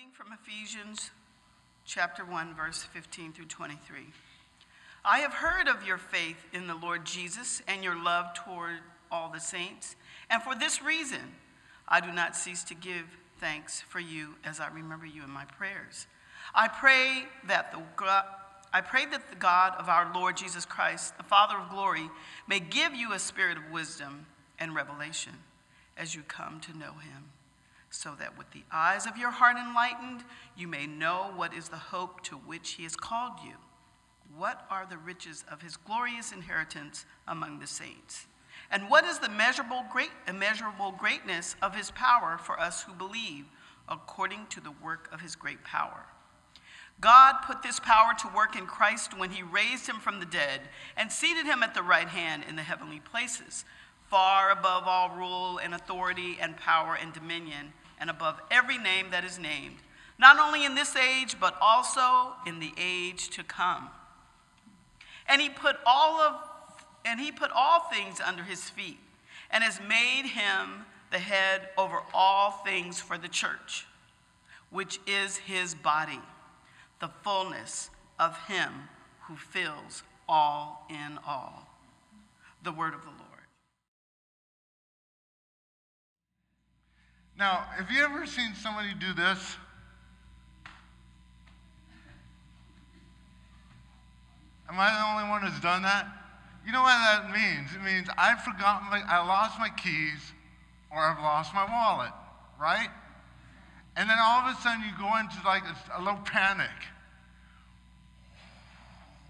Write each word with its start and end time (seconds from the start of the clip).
reading 0.00 0.14
from 0.14 0.32
Ephesians 0.32 1.10
chapter 1.84 2.24
1, 2.24 2.54
verse 2.54 2.84
15 2.84 3.32
through 3.32 3.44
23. 3.44 4.06
I 5.04 5.18
have 5.18 5.34
heard 5.34 5.68
of 5.68 5.86
your 5.86 5.98
faith 5.98 6.38
in 6.54 6.66
the 6.66 6.74
Lord 6.74 7.04
Jesus 7.04 7.60
and 7.68 7.84
your 7.84 8.02
love 8.02 8.32
toward 8.32 8.78
all 9.12 9.30
the 9.30 9.40
saints, 9.40 9.96
and 10.30 10.42
for 10.42 10.54
this 10.54 10.80
reason 10.80 11.20
I 11.86 12.00
do 12.00 12.12
not 12.12 12.34
cease 12.34 12.64
to 12.64 12.74
give 12.74 13.04
thanks 13.40 13.82
for 13.82 14.00
you 14.00 14.36
as 14.42 14.58
I 14.58 14.68
remember 14.68 15.04
you 15.04 15.22
in 15.22 15.28
my 15.28 15.44
prayers. 15.44 16.06
I 16.54 16.68
pray 16.68 17.24
that 17.46 17.70
the 17.70 17.82
God, 17.96 18.24
I 18.72 18.80
pray 18.80 19.04
that 19.04 19.28
the 19.28 19.36
God 19.36 19.74
of 19.78 19.90
our 19.90 20.10
Lord 20.14 20.34
Jesus 20.34 20.64
Christ, 20.64 21.18
the 21.18 21.24
Father 21.24 21.58
of 21.58 21.68
glory, 21.68 22.08
may 22.48 22.60
give 22.60 22.94
you 22.94 23.12
a 23.12 23.18
spirit 23.18 23.58
of 23.58 23.70
wisdom 23.70 24.24
and 24.58 24.74
revelation 24.74 25.34
as 25.98 26.14
you 26.14 26.22
come 26.22 26.58
to 26.60 26.78
know 26.78 26.92
him 26.92 27.32
so 27.90 28.14
that 28.18 28.38
with 28.38 28.50
the 28.52 28.62
eyes 28.72 29.06
of 29.06 29.16
your 29.16 29.30
heart 29.30 29.56
enlightened, 29.56 30.24
you 30.56 30.68
may 30.68 30.86
know 30.86 31.32
what 31.34 31.52
is 31.52 31.68
the 31.68 31.76
hope 31.76 32.22
to 32.22 32.36
which 32.36 32.72
he 32.72 32.84
has 32.84 32.96
called 32.96 33.40
you. 33.44 33.54
What 34.36 34.64
are 34.70 34.86
the 34.88 34.96
riches 34.96 35.44
of 35.50 35.62
his 35.62 35.76
glorious 35.76 36.32
inheritance 36.32 37.04
among 37.26 37.58
the 37.58 37.66
saints? 37.66 38.26
And 38.70 38.88
what 38.88 39.04
is 39.04 39.18
the 39.18 39.28
measurable 39.28 39.84
great 39.92 40.10
immeasurable 40.28 40.92
greatness 40.92 41.56
of 41.60 41.74
his 41.74 41.90
power 41.90 42.38
for 42.38 42.58
us 42.58 42.82
who 42.82 42.92
believe, 42.92 43.46
according 43.88 44.46
to 44.50 44.60
the 44.60 44.70
work 44.70 45.08
of 45.12 45.20
his 45.20 45.34
great 45.34 45.64
power? 45.64 46.06
God 47.00 47.36
put 47.46 47.62
this 47.62 47.80
power 47.80 48.12
to 48.20 48.36
work 48.36 48.56
in 48.56 48.66
Christ 48.66 49.18
when 49.18 49.30
he 49.30 49.42
raised 49.42 49.88
him 49.88 49.96
from 49.96 50.20
the 50.20 50.26
dead 50.26 50.60
and 50.96 51.10
seated 51.10 51.46
him 51.46 51.62
at 51.62 51.74
the 51.74 51.82
right 51.82 52.08
hand 52.08 52.44
in 52.48 52.56
the 52.56 52.62
heavenly 52.62 53.00
places, 53.00 53.64
far 54.10 54.50
above 54.50 54.82
all 54.86 55.10
rule 55.10 55.58
and 55.58 55.72
authority 55.72 56.36
and 56.40 56.56
power 56.56 56.98
and 57.00 57.12
dominion 57.12 57.72
and 58.00 58.10
above 58.10 58.40
every 58.50 58.76
name 58.76 59.06
that 59.12 59.24
is 59.24 59.38
named, 59.38 59.76
not 60.18 60.38
only 60.38 60.64
in 60.64 60.74
this 60.74 60.96
age, 60.96 61.36
but 61.38 61.56
also 61.60 62.32
in 62.46 62.58
the 62.58 62.72
age 62.76 63.30
to 63.30 63.44
come. 63.44 63.88
And 65.28 65.40
he 65.40 65.48
put 65.48 65.76
all 65.86 66.20
of 66.20 66.34
and 67.04 67.18
he 67.18 67.32
put 67.32 67.50
all 67.54 67.80
things 67.80 68.20
under 68.20 68.42
his 68.42 68.68
feet, 68.68 68.98
and 69.50 69.64
has 69.64 69.80
made 69.80 70.28
him 70.28 70.84
the 71.10 71.18
head 71.18 71.70
over 71.78 72.00
all 72.12 72.50
things 72.50 73.00
for 73.00 73.16
the 73.16 73.28
church, 73.28 73.86
which 74.68 75.00
is 75.06 75.38
his 75.38 75.74
body, 75.74 76.20
the 77.00 77.08
fullness 77.22 77.88
of 78.18 78.38
him 78.48 78.88
who 79.22 79.36
fills 79.36 80.02
all 80.28 80.86
in 80.90 81.18
all. 81.26 81.66
The 82.62 82.72
word 82.72 82.92
of 82.92 83.00
the 83.00 83.08
Lord. 83.08 83.29
Now, 87.40 87.64
have 87.74 87.90
you 87.90 88.04
ever 88.04 88.26
seen 88.26 88.54
somebody 88.54 88.92
do 89.00 89.14
this? 89.14 89.56
Am 94.68 94.78
I 94.78 94.92
the 94.92 95.06
only 95.08 95.30
one 95.30 95.40
who's 95.40 95.58
done 95.62 95.80
that? 95.80 96.06
You 96.66 96.72
know 96.72 96.82
what 96.82 96.92
that 97.00 97.32
means? 97.32 97.70
It 97.74 97.82
means 97.82 98.08
I've 98.18 98.42
forgotten 98.42 98.90
my, 98.90 99.00
I 99.08 99.26
lost 99.26 99.58
my 99.58 99.70
keys 99.70 100.20
or 100.92 100.98
I've 100.98 101.18
lost 101.18 101.54
my 101.54 101.64
wallet, 101.64 102.12
right? 102.60 102.90
And 103.96 104.08
then 104.08 104.18
all 104.20 104.46
of 104.46 104.54
a 104.54 104.60
sudden 104.60 104.82
you 104.82 104.92
go 104.98 105.10
into 105.16 105.38
like 105.46 105.62
a, 105.64 105.98
a 105.98 106.00
little 106.04 106.20
panic. 106.20 106.76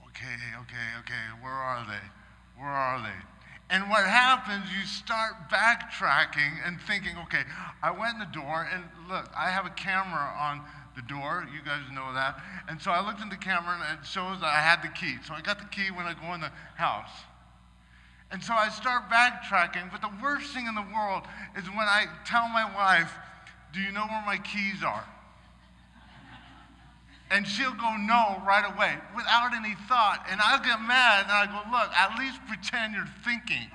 Okay, 0.08 0.34
okay, 0.62 0.88
okay, 0.98 1.24
where 1.40 1.52
are 1.52 1.86
they? 1.86 2.60
Where 2.60 2.70
are 2.70 2.98
they? 2.98 3.39
And 3.70 3.88
what 3.88 4.04
happens, 4.04 4.66
you 4.76 4.84
start 4.84 5.48
backtracking 5.48 6.58
and 6.66 6.80
thinking, 6.80 7.16
okay, 7.22 7.44
I 7.82 7.92
went 7.92 8.14
in 8.14 8.18
the 8.18 8.34
door, 8.34 8.68
and 8.72 8.82
look, 9.08 9.30
I 9.38 9.50
have 9.50 9.64
a 9.64 9.70
camera 9.70 10.34
on 10.38 10.62
the 10.96 11.02
door. 11.02 11.46
You 11.54 11.62
guys 11.64 11.82
know 11.94 12.12
that. 12.12 12.42
And 12.68 12.82
so 12.82 12.90
I 12.90 13.06
looked 13.06 13.20
in 13.20 13.28
the 13.28 13.36
camera, 13.36 13.78
and 13.78 14.00
it 14.00 14.04
shows 14.04 14.40
that 14.40 14.46
I 14.46 14.58
had 14.58 14.82
the 14.82 14.88
key. 14.88 15.18
So 15.24 15.34
I 15.34 15.40
got 15.40 15.60
the 15.60 15.66
key 15.66 15.92
when 15.92 16.04
I 16.04 16.14
go 16.14 16.34
in 16.34 16.40
the 16.40 16.50
house. 16.74 17.10
And 18.32 18.42
so 18.42 18.54
I 18.54 18.70
start 18.70 19.08
backtracking. 19.08 19.90
But 19.92 20.02
the 20.02 20.10
worst 20.20 20.52
thing 20.52 20.66
in 20.66 20.74
the 20.74 20.86
world 20.92 21.22
is 21.56 21.64
when 21.68 21.86
I 21.86 22.06
tell 22.26 22.48
my 22.48 22.64
wife, 22.74 23.12
Do 23.72 23.80
you 23.80 23.92
know 23.92 24.06
where 24.06 24.22
my 24.26 24.36
keys 24.38 24.82
are? 24.84 25.04
And 27.30 27.46
she'll 27.46 27.74
go, 27.74 27.96
no, 27.96 28.42
right 28.44 28.64
away, 28.74 28.96
without 29.14 29.54
any 29.54 29.74
thought. 29.86 30.26
And 30.30 30.40
I'll 30.42 30.58
get 30.58 30.80
mad 30.82 31.24
and 31.24 31.32
I 31.32 31.46
go, 31.46 31.70
look, 31.70 31.90
at 31.94 32.18
least 32.18 32.40
pretend 32.48 32.94
you're 32.94 33.06
thinking. 33.24 33.70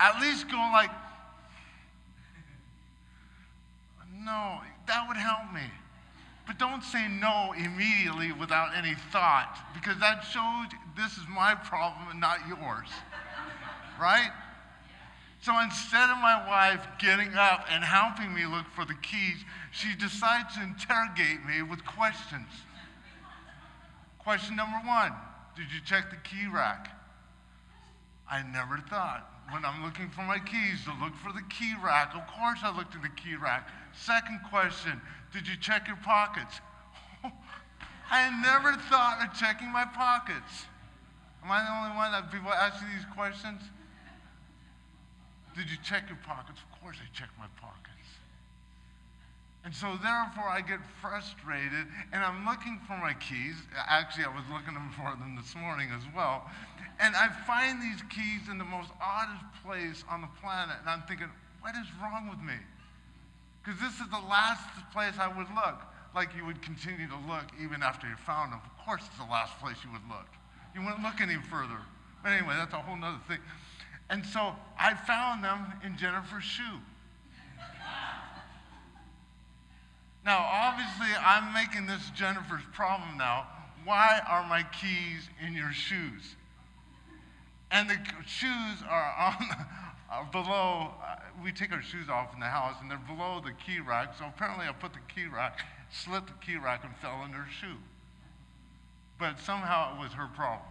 at 0.00 0.20
least 0.20 0.50
go 0.50 0.56
like, 0.72 0.90
no, 4.24 4.60
that 4.86 5.06
would 5.06 5.18
help 5.18 5.52
me. 5.52 5.68
But 6.46 6.58
don't 6.58 6.82
say 6.82 7.08
no 7.08 7.52
immediately 7.52 8.32
without 8.32 8.74
any 8.74 8.94
thought, 9.12 9.58
because 9.74 9.98
that 10.00 10.22
shows 10.22 10.66
this 10.96 11.12
is 11.18 11.24
my 11.28 11.54
problem 11.54 12.08
and 12.10 12.20
not 12.20 12.38
yours. 12.48 12.88
right? 14.00 14.30
So 15.40 15.58
instead 15.60 16.10
of 16.10 16.18
my 16.18 16.44
wife 16.48 16.84
getting 16.98 17.34
up 17.34 17.66
and 17.70 17.84
helping 17.84 18.34
me 18.34 18.44
look 18.44 18.66
for 18.74 18.84
the 18.84 18.94
keys, 18.94 19.44
she 19.70 19.94
decides 19.94 20.54
to 20.56 20.62
interrogate 20.62 21.44
me 21.46 21.62
with 21.62 21.84
questions. 21.84 22.48
Question 24.18 24.56
number 24.56 24.78
one 24.84 25.12
Did 25.56 25.66
you 25.72 25.80
check 25.84 26.10
the 26.10 26.16
key 26.28 26.46
rack? 26.52 26.90
I 28.30 28.42
never 28.42 28.78
thought 28.90 29.26
when 29.50 29.64
I'm 29.64 29.82
looking 29.82 30.10
for 30.10 30.22
my 30.22 30.38
keys 30.38 30.84
to 30.84 30.92
look 31.02 31.14
for 31.16 31.32
the 31.32 31.42
key 31.48 31.72
rack. 31.82 32.14
Of 32.14 32.26
course, 32.26 32.58
I 32.62 32.76
looked 32.76 32.94
in 32.94 33.02
the 33.02 33.08
key 33.08 33.36
rack. 33.36 33.68
Second 33.92 34.40
question 34.50 35.00
Did 35.32 35.46
you 35.46 35.56
check 35.56 35.86
your 35.86 35.96
pockets? 35.96 36.60
I 38.10 38.28
never 38.42 38.76
thought 38.90 39.24
of 39.24 39.38
checking 39.38 39.72
my 39.72 39.84
pockets. 39.84 40.66
Am 41.44 41.50
I 41.50 41.62
the 41.62 41.70
only 41.70 41.96
one 41.96 42.12
that 42.12 42.32
people 42.32 42.52
ask 42.52 42.80
these 42.80 43.06
questions? 43.14 43.62
Did 45.58 45.68
you 45.68 45.76
check 45.82 46.06
your 46.06 46.22
pockets? 46.22 46.62
Of 46.62 46.70
course, 46.78 47.02
I 47.02 47.10
checked 47.10 47.34
my 47.34 47.50
pockets. 47.58 48.06
And 49.66 49.74
so, 49.74 49.98
therefore, 49.98 50.46
I 50.46 50.62
get 50.62 50.78
frustrated 51.02 51.90
and 52.14 52.22
I'm 52.22 52.46
looking 52.46 52.78
for 52.86 52.94
my 52.94 53.12
keys. 53.18 53.58
Actually, 53.74 54.30
I 54.30 54.32
was 54.32 54.46
looking 54.54 54.78
for 54.96 55.10
them 55.18 55.34
this 55.34 55.58
morning 55.58 55.90
as 55.90 56.06
well. 56.14 56.46
And 57.02 57.18
I 57.18 57.26
find 57.42 57.82
these 57.82 57.98
keys 58.06 58.46
in 58.46 58.56
the 58.56 58.64
most 58.70 58.94
oddest 59.02 59.42
place 59.66 60.06
on 60.06 60.22
the 60.22 60.30
planet. 60.38 60.78
And 60.78 60.88
I'm 60.88 61.02
thinking, 61.10 61.26
what 61.58 61.74
is 61.74 61.90
wrong 61.98 62.30
with 62.30 62.38
me? 62.38 62.54
Because 63.58 63.82
this 63.82 63.98
is 63.98 64.06
the 64.14 64.24
last 64.30 64.62
place 64.94 65.18
I 65.18 65.26
would 65.26 65.50
look. 65.58 65.82
Like 66.14 66.30
you 66.38 66.46
would 66.46 66.62
continue 66.62 67.10
to 67.10 67.18
look 67.26 67.50
even 67.58 67.82
after 67.82 68.06
you 68.06 68.14
found 68.22 68.54
them. 68.54 68.62
Of 68.62 68.86
course, 68.86 69.02
it's 69.10 69.18
the 69.18 69.26
last 69.26 69.58
place 69.58 69.76
you 69.82 69.90
would 69.90 70.06
look. 70.06 70.30
You 70.70 70.86
wouldn't 70.86 71.02
look 71.02 71.18
any 71.18 71.36
further. 71.50 71.82
But 72.22 72.30
anyway, 72.30 72.54
that's 72.54 72.72
a 72.72 72.78
whole 72.78 72.94
other 72.94 73.18
thing. 73.26 73.42
And 74.10 74.24
so 74.24 74.54
I 74.78 74.94
found 74.94 75.44
them 75.44 75.72
in 75.84 75.96
Jennifer's 75.96 76.44
shoe. 76.44 76.80
Now, 80.24 80.38
obviously, 80.40 81.08
I'm 81.24 81.54
making 81.54 81.86
this 81.86 82.10
Jennifer's 82.10 82.62
problem 82.72 83.16
now. 83.16 83.46
Why 83.84 84.20
are 84.28 84.46
my 84.46 84.62
keys 84.62 85.28
in 85.46 85.54
your 85.54 85.72
shoes? 85.72 86.36
And 87.70 87.88
the 87.88 87.96
shoes 88.26 88.82
are 88.88 89.14
on 89.18 89.34
are 90.10 90.28
below. 90.30 90.90
Uh, 91.02 91.16
we 91.42 91.52
take 91.52 91.72
our 91.72 91.82
shoes 91.82 92.08
off 92.08 92.34
in 92.34 92.40
the 92.40 92.46
house, 92.46 92.74
and 92.80 92.90
they're 92.90 92.98
below 92.98 93.40
the 93.42 93.52
key 93.52 93.80
rack. 93.80 94.16
So 94.18 94.26
apparently, 94.26 94.66
I 94.66 94.72
put 94.72 94.92
the 94.92 95.14
key 95.14 95.26
rack, 95.26 95.60
slit 95.90 96.26
the 96.26 96.32
key 96.44 96.56
rack, 96.56 96.84
and 96.84 96.94
fell 96.96 97.22
in 97.24 97.30
her 97.32 97.46
shoe. 97.60 97.76
But 99.18 99.38
somehow 99.38 99.96
it 99.96 100.02
was 100.02 100.12
her 100.12 100.28
problem. 100.34 100.68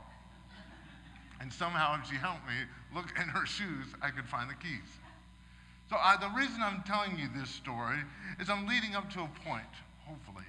And 1.39 1.53
somehow, 1.53 1.99
if 2.01 2.09
she 2.09 2.15
helped 2.15 2.45
me 2.47 2.55
look 2.93 3.07
in 3.21 3.29
her 3.29 3.45
shoes, 3.45 3.87
I 4.01 4.09
could 4.09 4.25
find 4.25 4.49
the 4.49 4.55
keys. 4.55 4.89
So, 5.89 5.95
the 6.19 6.29
reason 6.35 6.61
I'm 6.61 6.83
telling 6.83 7.17
you 7.17 7.29
this 7.35 7.49
story 7.49 7.99
is 8.39 8.49
I'm 8.49 8.67
leading 8.67 8.95
up 8.95 9.09
to 9.11 9.21
a 9.21 9.29
point, 9.45 9.71
hopefully, 10.05 10.45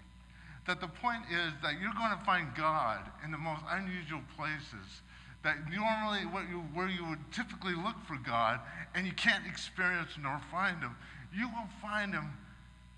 that 0.67 0.81
the 0.81 0.89
point 0.89 1.23
is 1.31 1.53
that 1.63 1.81
you're 1.81 1.95
going 1.95 2.17
to 2.19 2.25
find 2.25 2.49
God 2.57 3.01
in 3.25 3.31
the 3.31 3.39
most 3.39 3.63
unusual 3.71 4.21
places. 4.37 5.03
That 5.45 5.71
normally, 5.71 6.23
you, 6.51 6.59
where 6.75 6.89
you 6.89 7.05
would 7.07 7.21
typically 7.33 7.75
look 7.75 7.95
for 8.07 8.19
God, 8.27 8.61
and 8.95 9.07
you 9.07 9.13
can't 9.13 9.47
experience 9.47 10.11
nor 10.21 10.41
find 10.51 10.83
Him, 10.83 10.97
you 11.33 11.47
will 11.49 11.69
find 11.81 12.13
Him 12.13 12.33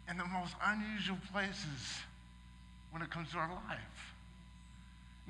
in 0.08 0.16
the 0.16 0.24
most 0.24 0.54
unusual 0.64 1.18
places 1.30 2.00
when 2.90 3.02
it 3.02 3.10
comes 3.10 3.30
to 3.32 3.38
our 3.38 3.50
life. 3.68 4.09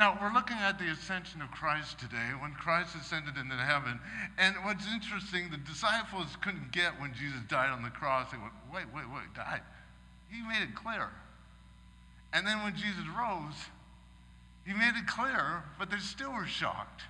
Now, 0.00 0.18
we're 0.18 0.32
looking 0.32 0.56
at 0.56 0.78
the 0.78 0.88
ascension 0.88 1.42
of 1.42 1.50
Christ 1.50 1.98
today, 1.98 2.32
when 2.40 2.52
Christ 2.52 2.96
ascended 2.96 3.36
into 3.36 3.54
heaven. 3.54 4.00
And 4.38 4.56
what's 4.64 4.90
interesting, 4.90 5.50
the 5.50 5.58
disciples 5.58 6.38
couldn't 6.40 6.72
get 6.72 6.98
when 6.98 7.12
Jesus 7.12 7.40
died 7.48 7.68
on 7.68 7.82
the 7.82 7.90
cross. 7.90 8.30
They 8.32 8.38
went, 8.38 8.54
wait, 8.72 8.86
wait, 8.94 9.04
wait, 9.12 9.34
died. 9.36 9.60
He 10.30 10.40
made 10.40 10.62
it 10.62 10.74
clear. 10.74 11.10
And 12.32 12.46
then 12.46 12.62
when 12.62 12.74
Jesus 12.74 13.04
rose, 13.14 13.68
he 14.66 14.72
made 14.72 14.96
it 14.96 15.06
clear, 15.06 15.64
but 15.78 15.90
they 15.90 15.98
still 15.98 16.32
were 16.32 16.46
shocked. 16.46 17.02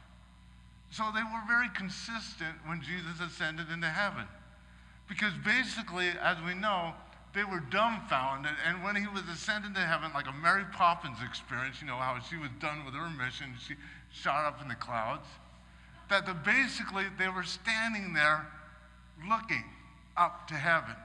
So 0.91 1.05
they 1.15 1.23
were 1.23 1.47
very 1.47 1.69
consistent 1.77 2.57
when 2.67 2.83
Jesus 2.83 3.21
ascended 3.25 3.71
into 3.71 3.87
heaven. 3.87 4.27
Because 5.09 5.33
basically, 5.45 6.09
as 6.21 6.39
we 6.45 6.55
know, 6.55 6.95
they 7.33 7.45
were 7.45 7.61
dumbfounded. 7.71 8.53
And 8.67 8.83
when 8.83 8.97
he 8.97 9.07
was 9.07 9.23
ascended 9.33 9.75
to 9.75 9.81
heaven, 9.81 10.11
like 10.15 10.27
a 10.27 10.33
Mary 10.33 10.65
Poppins 10.73 11.19
experience, 11.27 11.81
you 11.81 11.87
know, 11.87 11.97
how 11.97 12.19
she 12.29 12.37
was 12.37 12.51
done 12.61 12.85
with 12.85 12.95
her 12.95 13.09
mission, 13.11 13.55
she 13.67 13.75
shot 14.13 14.47
up 14.47 14.61
in 14.61 14.69
the 14.69 14.75
clouds, 14.75 15.27
that 16.09 16.27
the, 16.27 16.35
basically 16.35 17.05
they 17.19 17.29
were 17.29 17.45
standing 17.45 18.13
there 18.13 18.47
looking 19.29 19.65
up 20.17 20.49
to 20.49 20.55
heaven. 20.55 20.97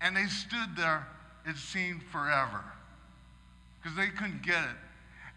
And 0.00 0.16
they 0.16 0.26
stood 0.26 0.76
there, 0.76 1.06
it 1.46 1.56
seemed 1.56 2.02
forever, 2.04 2.64
because 3.80 3.96
they 3.96 4.08
couldn't 4.08 4.42
get 4.42 4.62
it. 4.62 4.76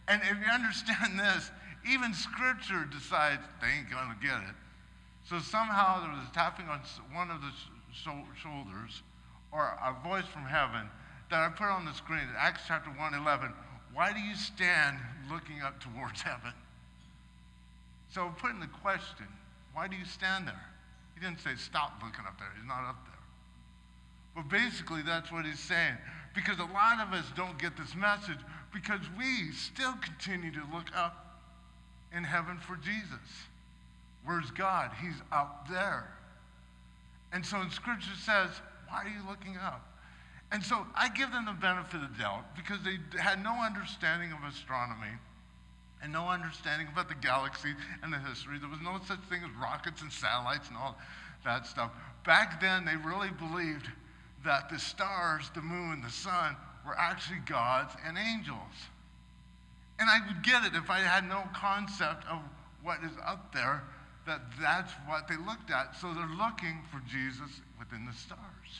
And 0.08 0.22
if 0.24 0.38
you 0.40 0.52
understand 0.52 1.20
this, 1.20 1.52
even 1.90 2.14
Scripture 2.14 2.86
decides 2.92 3.42
they 3.62 3.68
ain't 3.68 3.90
going 3.90 4.10
to 4.10 4.18
get 4.22 4.38
it. 4.38 4.56
So 5.24 5.40
somehow 5.40 6.02
there 6.02 6.10
was 6.10 6.28
a 6.30 6.34
tapping 6.34 6.68
on 6.68 6.82
one 7.14 7.30
of 7.30 7.42
the 7.42 7.52
shoulders 7.94 9.02
or 9.52 9.78
a 9.84 9.96
voice 10.08 10.26
from 10.26 10.44
heaven 10.44 10.90
that 11.30 11.40
I 11.40 11.50
put 11.50 11.68
on 11.68 11.86
the 11.86 11.94
screen 11.94 12.28
Acts 12.38 12.64
chapter 12.68 12.90
1 12.90 13.14
11. 13.14 13.54
Why 13.94 14.14
do 14.14 14.20
you 14.20 14.36
stand 14.36 14.98
looking 15.30 15.62
up 15.62 15.82
towards 15.82 16.22
heaven? 16.22 16.54
So 18.10 18.24
I'm 18.24 18.36
putting 18.36 18.60
the 18.60 18.68
question, 18.68 19.28
why 19.74 19.88
do 19.88 19.96
you 19.96 20.06
stand 20.06 20.48
there? 20.48 20.66
He 21.16 21.22
didn't 21.22 21.40
say 21.40 21.56
stop 21.56 22.02
looking 22.04 22.26
up 22.26 22.38
there. 22.38 22.50
He's 22.58 22.68
not 22.68 22.84
up 22.88 23.06
there. 23.06 23.12
But 24.36 24.50
basically, 24.50 25.02
that's 25.02 25.32
what 25.32 25.46
he's 25.46 25.60
saying. 25.60 25.96
Because 26.34 26.60
a 26.60 26.74
lot 26.74 27.00
of 27.00 27.14
us 27.14 27.26
don't 27.36 27.58
get 27.58 27.78
this 27.78 27.96
message 27.96 28.40
because 28.74 29.02
we 29.18 29.52
still 29.52 29.94
continue 30.02 30.52
to 30.52 30.64
look 30.74 30.88
up 30.96 31.40
in 32.16 32.24
heaven 32.24 32.58
for 32.58 32.78
Jesus. 32.78 33.48
Where's 34.26 34.52
God? 34.52 34.92
He's 35.02 35.22
up 35.32 35.68
there. 35.70 36.10
And 37.34 37.46
so 37.46 37.62
in 37.62 37.70
Scripture 37.70 38.16
says, 38.24 38.50
why 38.92 39.04
are 39.04 39.08
you 39.08 39.28
looking 39.28 39.58
up? 39.58 39.88
And 40.52 40.62
so 40.64 40.86
I 40.94 41.08
give 41.10 41.32
them 41.32 41.46
the 41.46 41.54
benefit 41.54 41.96
of 41.96 42.12
the 42.12 42.20
doubt 42.20 42.56
because 42.56 42.80
they 42.84 43.00
had 43.18 43.42
no 43.42 43.56
understanding 43.64 44.34
of 44.34 44.44
astronomy 44.44 45.16
and 46.04 46.12
no 46.12 46.28
understanding 46.28 46.88
about 46.92 47.08
the 47.08 47.16
galaxy 47.16 47.74
and 48.04 48.12
the 48.12 48.20
history. 48.20 48.60
There 48.60 48.70
was 48.70 48.82
no 48.82 49.00
such 49.08 49.22
thing 49.30 49.42
as 49.44 49.52
rockets 49.62 50.02
and 50.02 50.12
satellites 50.12 50.68
and 50.68 50.76
all 50.76 50.98
that 51.46 51.66
stuff. 51.66 51.92
Back 52.26 52.60
then, 52.60 52.86
they 52.86 52.98
really 52.98 53.30
believed 53.30 53.88
that 54.44 54.70
the 54.70 54.78
stars, 54.78 55.50
the 55.56 55.62
moon, 55.62 56.02
the 56.02 56.12
sun 56.12 56.58
were 56.86 56.98
actually 56.98 57.40
gods 57.46 57.96
and 58.06 58.18
angels. 58.18 58.90
And 60.00 60.10
I 60.10 60.20
would 60.28 60.44
get 60.44 60.66
it 60.66 60.74
if 60.76 60.90
I 60.90 61.00
had 61.00 61.28
no 61.30 61.44
concept 61.56 62.26
of 62.28 62.40
what 62.84 62.98
is 63.04 63.12
up 63.26 63.54
there, 63.54 63.84
that 64.32 64.40
that's 64.62 64.92
what 65.04 65.28
they 65.28 65.36
looked 65.36 65.72
at. 65.72 65.92
So 66.00 66.16
they're 66.16 66.38
looking 66.40 66.80
for 66.88 67.04
Jesus 67.04 67.60
within 67.76 68.08
the 68.08 68.16
stars. 68.16 68.72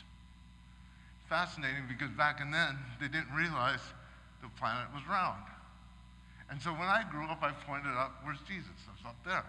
Fascinating 1.28 1.84
because 1.88 2.08
back 2.16 2.40
in 2.40 2.50
then, 2.50 2.80
they 3.00 3.08
didn't 3.08 3.32
realize 3.36 3.84
the 4.40 4.48
planet 4.56 4.88
was 4.96 5.04
round. 5.04 5.44
And 6.48 6.60
so 6.60 6.72
when 6.72 6.88
I 6.88 7.04
grew 7.04 7.28
up, 7.28 7.44
I 7.44 7.52
pointed 7.68 7.92
out, 7.92 8.16
where's 8.24 8.40
Jesus? 8.48 8.72
It's 8.96 9.04
up 9.04 9.16
there. 9.24 9.44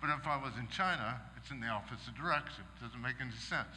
But 0.00 0.12
if 0.12 0.28
I 0.28 0.36
was 0.36 0.52
in 0.60 0.68
China, 0.68 1.16
it's 1.36 1.50
in 1.50 1.60
the 1.60 1.68
opposite 1.68 2.16
direction. 2.16 2.64
It 2.76 2.84
doesn't 2.84 3.00
make 3.00 3.16
any 3.20 3.36
sense. 3.36 3.72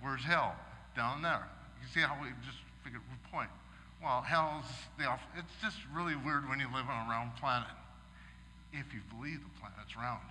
Where's 0.00 0.24
hell? 0.24 0.52
Down 0.96 1.22
there. 1.24 1.48
You 1.80 1.88
see 1.88 2.00
how 2.00 2.16
we 2.20 2.28
just 2.44 2.60
figured 2.84 3.02
we 3.08 3.16
point 3.32 3.48
well, 4.02 4.20
hell's 4.20 4.66
the 4.98 5.06
off. 5.06 5.22
It's 5.38 5.54
just 5.62 5.78
really 5.94 6.16
weird 6.16 6.48
when 6.48 6.58
you 6.58 6.66
live 6.74 6.90
on 6.90 7.06
a 7.06 7.08
round 7.08 7.36
planet. 7.36 7.70
If 8.72 8.92
you 8.92 9.00
believe 9.14 9.38
the 9.38 9.60
planet's 9.60 9.94
round. 9.94 10.26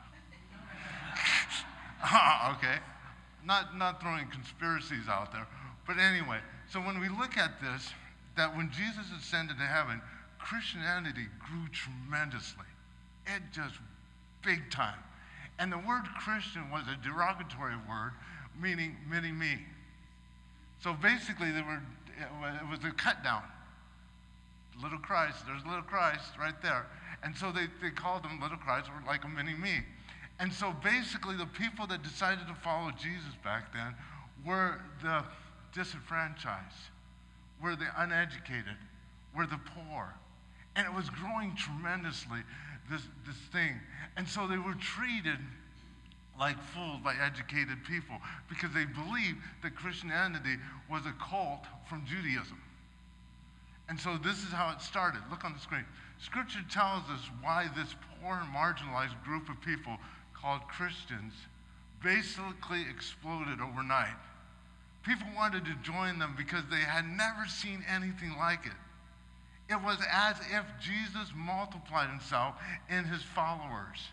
okay. 2.58 2.78
Not, 3.46 3.78
not 3.78 4.02
throwing 4.02 4.28
conspiracies 4.28 5.08
out 5.10 5.32
there. 5.32 5.48
But 5.88 5.98
anyway, 5.98 6.40
so 6.70 6.80
when 6.80 7.00
we 7.00 7.10
look 7.10 7.38
at 7.38 7.60
this, 7.62 7.90
that 8.38 8.56
when 8.56 8.72
Jesus 8.72 9.06
ascended 9.18 9.58
to 9.58 9.64
heaven, 9.64 10.02
Christianity 10.38 11.28
grew 11.40 11.68
tremendously. 11.72 12.66
It 13.26 13.42
just 13.52 13.76
big 14.44 14.70
time. 14.72 15.00
And 15.60 15.72
the 15.72 15.78
word 15.78 16.04
Christian 16.20 16.70
was 16.72 16.84
a 16.88 16.98
derogatory 17.04 17.76
word, 17.88 18.14
meaning 18.60 18.96
mini 19.10 19.32
me. 19.32 19.60
So 20.84 20.94
basically, 20.94 21.52
they 21.52 21.62
were, 21.62 21.82
it 22.18 22.70
was 22.70 22.80
a 22.84 22.92
cut 22.92 23.24
down 23.24 23.44
little 24.82 25.00
Christ, 25.00 25.46
there's 25.46 25.66
little 25.66 25.84
Christ 25.84 26.38
right 26.40 26.60
there. 26.62 26.86
And 27.24 27.36
so 27.36 27.52
they, 27.52 27.68
they 27.82 27.92
called 27.92 28.24
them 28.24 28.40
little 28.42 28.58
Christ 28.58 28.90
or 28.90 29.02
like 29.06 29.24
a 29.24 29.28
mini 29.28 29.54
me. 29.54 29.82
And 30.42 30.52
so 30.52 30.74
basically, 30.84 31.38
the 31.38 31.46
people 31.46 31.86
that 31.88 32.02
decided 32.02 32.48
to 32.48 32.56
follow 32.56 32.90
Jesus 32.98 33.36
back 33.44 33.72
then 33.74 33.94
were 34.44 34.82
the 35.04 35.24
disenfranchised, 35.72 36.90
were 37.62 37.76
the 37.76 37.86
uneducated, 37.96 38.76
were 39.38 39.46
the 39.46 39.60
poor. 39.76 40.16
And 40.76 40.88
it 40.88 40.94
was 40.94 41.12
growing 41.12 41.56
tremendously, 41.56 42.40
this, 42.90 43.04
this 43.28 43.36
thing. 43.54 43.80
And 44.18 44.28
so 44.28 44.48
they 44.48 44.58
were 44.58 44.74
treated 44.74 45.38
like 46.40 46.58
fools 46.74 46.98
by 47.04 47.14
educated 47.24 47.78
people 47.88 48.18
because 48.50 48.72
they 48.74 48.86
believed 48.86 49.38
that 49.62 49.76
Christianity 49.76 50.58
was 50.90 51.04
a 51.06 51.14
cult 51.24 51.66
from 51.88 52.04
Judaism. 52.08 52.60
And 53.90 54.00
so 54.00 54.18
this 54.18 54.38
is 54.40 54.50
how 54.50 54.72
it 54.72 54.82
started. 54.82 55.22
Look 55.30 55.46
on 55.46 55.54
the 55.54 55.60
screen. 55.60 55.86
Scripture 56.18 56.64
tells 56.72 57.04
us 57.12 57.30
why 57.42 57.70
this 57.76 57.94
poor 58.22 58.42
marginalized 58.56 59.22
group 59.24 59.50
of 59.50 59.62
people 59.62 59.98
called 60.42 60.62
Christians 60.68 61.34
basically 62.04 62.82
exploded 62.90 63.62
overnight. 63.62 64.18
People 65.04 65.28
wanted 65.36 65.66
to 65.66 65.76
join 65.84 66.20
them 66.20 66.36
because 66.38 66.64
they 66.70 66.78
had 66.82 67.06
never 67.06 67.48
seen 67.48 67.84
anything 67.90 68.36
like 68.38 68.66
it. 68.66 68.72
It 69.70 69.82
was 69.82 69.98
as 70.12 70.36
if 70.52 70.66
Jesus 70.82 71.32
multiplied 71.36 72.10
himself 72.10 72.56
in 72.90 73.06
his 73.06 73.22
followers. 73.22 74.10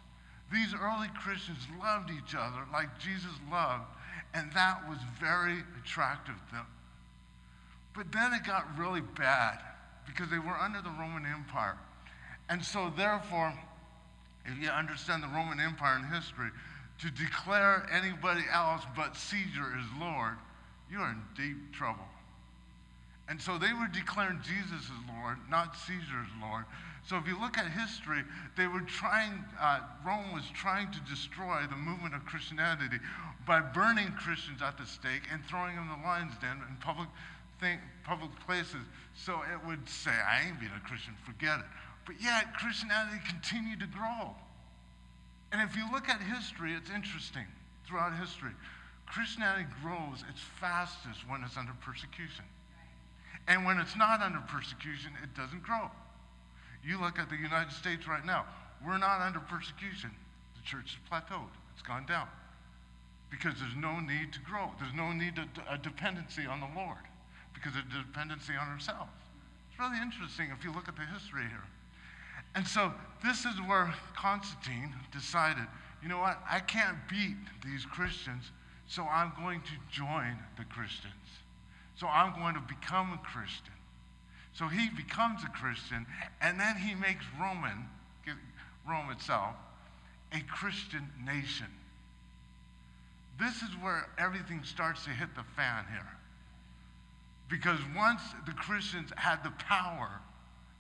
These 0.53 0.75
early 0.75 1.09
Christians 1.21 1.67
loved 1.81 2.11
each 2.11 2.35
other 2.35 2.65
like 2.73 2.99
Jesus 2.99 3.33
loved, 3.51 3.85
and 4.35 4.53
that 4.53 4.89
was 4.89 4.99
very 5.21 5.59
attractive 5.83 6.35
to 6.35 6.55
them. 6.55 6.67
But 7.95 8.13
then 8.13 8.33
it 8.33 8.45
got 8.45 8.79
really 8.79 9.01
bad 9.01 9.59
because 10.07 10.31
they 10.31 10.39
were 10.39 10.57
under 10.57 10.81
the 10.81 10.91
Roman 10.91 11.27
Empire. 11.27 11.77
And 12.49 12.65
so, 12.65 12.91
therefore, 12.97 13.53
if 14.51 14.63
you 14.63 14.69
understand 14.69 15.23
the 15.23 15.29
Roman 15.29 15.61
Empire 15.61 15.97
in 15.97 16.05
history, 16.05 16.51
to 17.01 17.11
declare 17.11 17.87
anybody 17.93 18.43
else 18.53 18.83
but 18.97 19.17
Caesar 19.17 19.77
is 19.79 19.87
Lord, 20.01 20.35
you 20.91 20.99
are 20.99 21.11
in 21.11 21.23
deep 21.37 21.73
trouble. 21.73 22.09
And 23.29 23.41
so 23.41 23.59
they 23.59 23.73
were 23.73 23.89
declaring 23.93 24.41
Jesus 24.43 24.89
as 24.89 25.15
Lord, 25.15 25.37
not 25.51 25.77
Caesar 25.77 26.25
as 26.25 26.33
Lord. 26.41 26.65
So 27.07 27.17
if 27.17 27.27
you 27.27 27.39
look 27.39 27.59
at 27.59 27.71
history, 27.71 28.25
they 28.57 28.67
were 28.67 28.81
trying, 28.81 29.45
uh, 29.61 29.81
Rome 30.05 30.33
was 30.33 30.45
trying 30.55 30.91
to 30.93 31.01
destroy 31.01 31.63
the 31.69 31.77
movement 31.77 32.15
of 32.15 32.25
Christianity 32.25 32.99
by 33.47 33.61
burning 33.61 34.13
Christians 34.13 34.61
at 34.63 34.77
the 34.77 34.87
stake 34.87 35.23
and 35.33 35.45
throwing 35.45 35.77
them 35.77 35.89
in 35.93 36.01
the 36.01 36.07
lion's 36.07 36.37
den 36.41 36.61
in 36.69 36.77
public 36.81 37.09
think, 37.61 37.81
public 38.05 38.31
places. 38.47 38.83
So 39.15 39.41
it 39.53 39.67
would 39.67 39.89
say, 39.89 40.11
I 40.11 40.47
ain't 40.47 40.61
being 40.61 40.73
a 40.77 40.89
Christian, 40.89 41.15
forget 41.25 41.59
it. 41.59 41.67
But 42.09 42.23
yet, 42.23 42.57
Christianity 42.57 43.21
continued 43.29 43.81
to 43.81 43.87
grow. 43.87 44.33
And 45.53 45.61
if 45.61 45.77
you 45.77 45.85
look 45.93 46.09
at 46.09 46.23
history, 46.23 46.73
it's 46.73 46.89
interesting 46.89 47.45
throughout 47.87 48.17
history. 48.17 48.57
Christianity 49.05 49.69
grows 49.85 50.25
its 50.25 50.41
fastest 50.59 51.29
when 51.29 51.45
it's 51.45 51.59
under 51.59 51.77
persecution. 51.85 52.49
And 53.47 53.67
when 53.67 53.77
it's 53.77 53.95
not 53.95 54.23
under 54.23 54.41
persecution, 54.49 55.13
it 55.23 55.37
doesn't 55.37 55.63
grow. 55.63 55.91
You 56.83 56.99
look 56.99 57.19
at 57.19 57.29
the 57.29 57.37
United 57.37 57.73
States 57.73 58.09
right 58.09 58.25
now, 58.25 58.47
we're 58.81 58.97
not 58.97 59.21
under 59.21 59.41
persecution. 59.41 60.11
The 60.57 60.65
church 60.65 60.97
has 60.97 61.05
plateaued, 61.13 61.53
it's 61.75 61.83
gone 61.83 62.07
down. 62.07 62.29
Because 63.29 63.61
there's 63.61 63.77
no 63.77 64.01
need 64.01 64.33
to 64.33 64.41
grow, 64.41 64.73
there's 64.81 64.97
no 64.97 65.13
need 65.13 65.37
to 65.37 65.45
a 65.69 65.77
dependency 65.77 66.47
on 66.47 66.61
the 66.61 66.73
Lord 66.75 67.05
because 67.53 67.77
of 67.77 67.85
dependency 67.93 68.55
on 68.57 68.69
ourselves. 68.69 69.13
It's 69.69 69.79
really 69.79 70.01
interesting 70.01 70.49
if 70.57 70.65
you 70.65 70.73
look 70.73 70.89
at 70.89 70.97
the 70.97 71.05
history 71.05 71.45
here. 71.45 71.69
And 72.55 72.67
so 72.67 72.93
this 73.23 73.45
is 73.45 73.55
where 73.67 73.93
Constantine 74.17 74.95
decided, 75.13 75.67
you 76.03 76.09
know 76.09 76.19
what, 76.19 76.39
I 76.49 76.61
can't 76.61 76.97
beat 77.09 77.37
these 77.65 77.85
Christians, 77.85 78.51
so 78.87 79.05
I'm 79.05 79.33
going 79.41 79.61
to 79.63 79.73
join 79.91 80.39
the 80.57 80.65
Christians. 80.65 81.13
So 81.97 82.07
I'm 82.07 82.39
going 82.41 82.55
to 82.55 82.61
become 82.61 83.13
a 83.13 83.19
Christian. 83.19 83.75
So 84.55 84.67
he 84.67 84.89
becomes 84.91 85.43
a 85.45 85.49
Christian, 85.49 86.07
and 86.41 86.59
then 86.59 86.77
he 86.77 86.95
makes 86.95 87.25
Roman, 87.41 87.89
Rome 88.89 89.11
itself, 89.11 89.55
a 90.33 90.41
Christian 90.41 91.09
nation. 91.25 91.67
This 93.39 93.63
is 93.63 93.71
where 93.83 94.09
everything 94.19 94.63
starts 94.65 95.05
to 95.05 95.11
hit 95.11 95.35
the 95.37 95.45
fan 95.55 95.85
here. 95.93 96.09
Because 97.49 97.79
once 97.97 98.21
the 98.47 98.53
Christians 98.53 99.11
had 99.17 99.45
the 99.45 99.51
power 99.51 100.21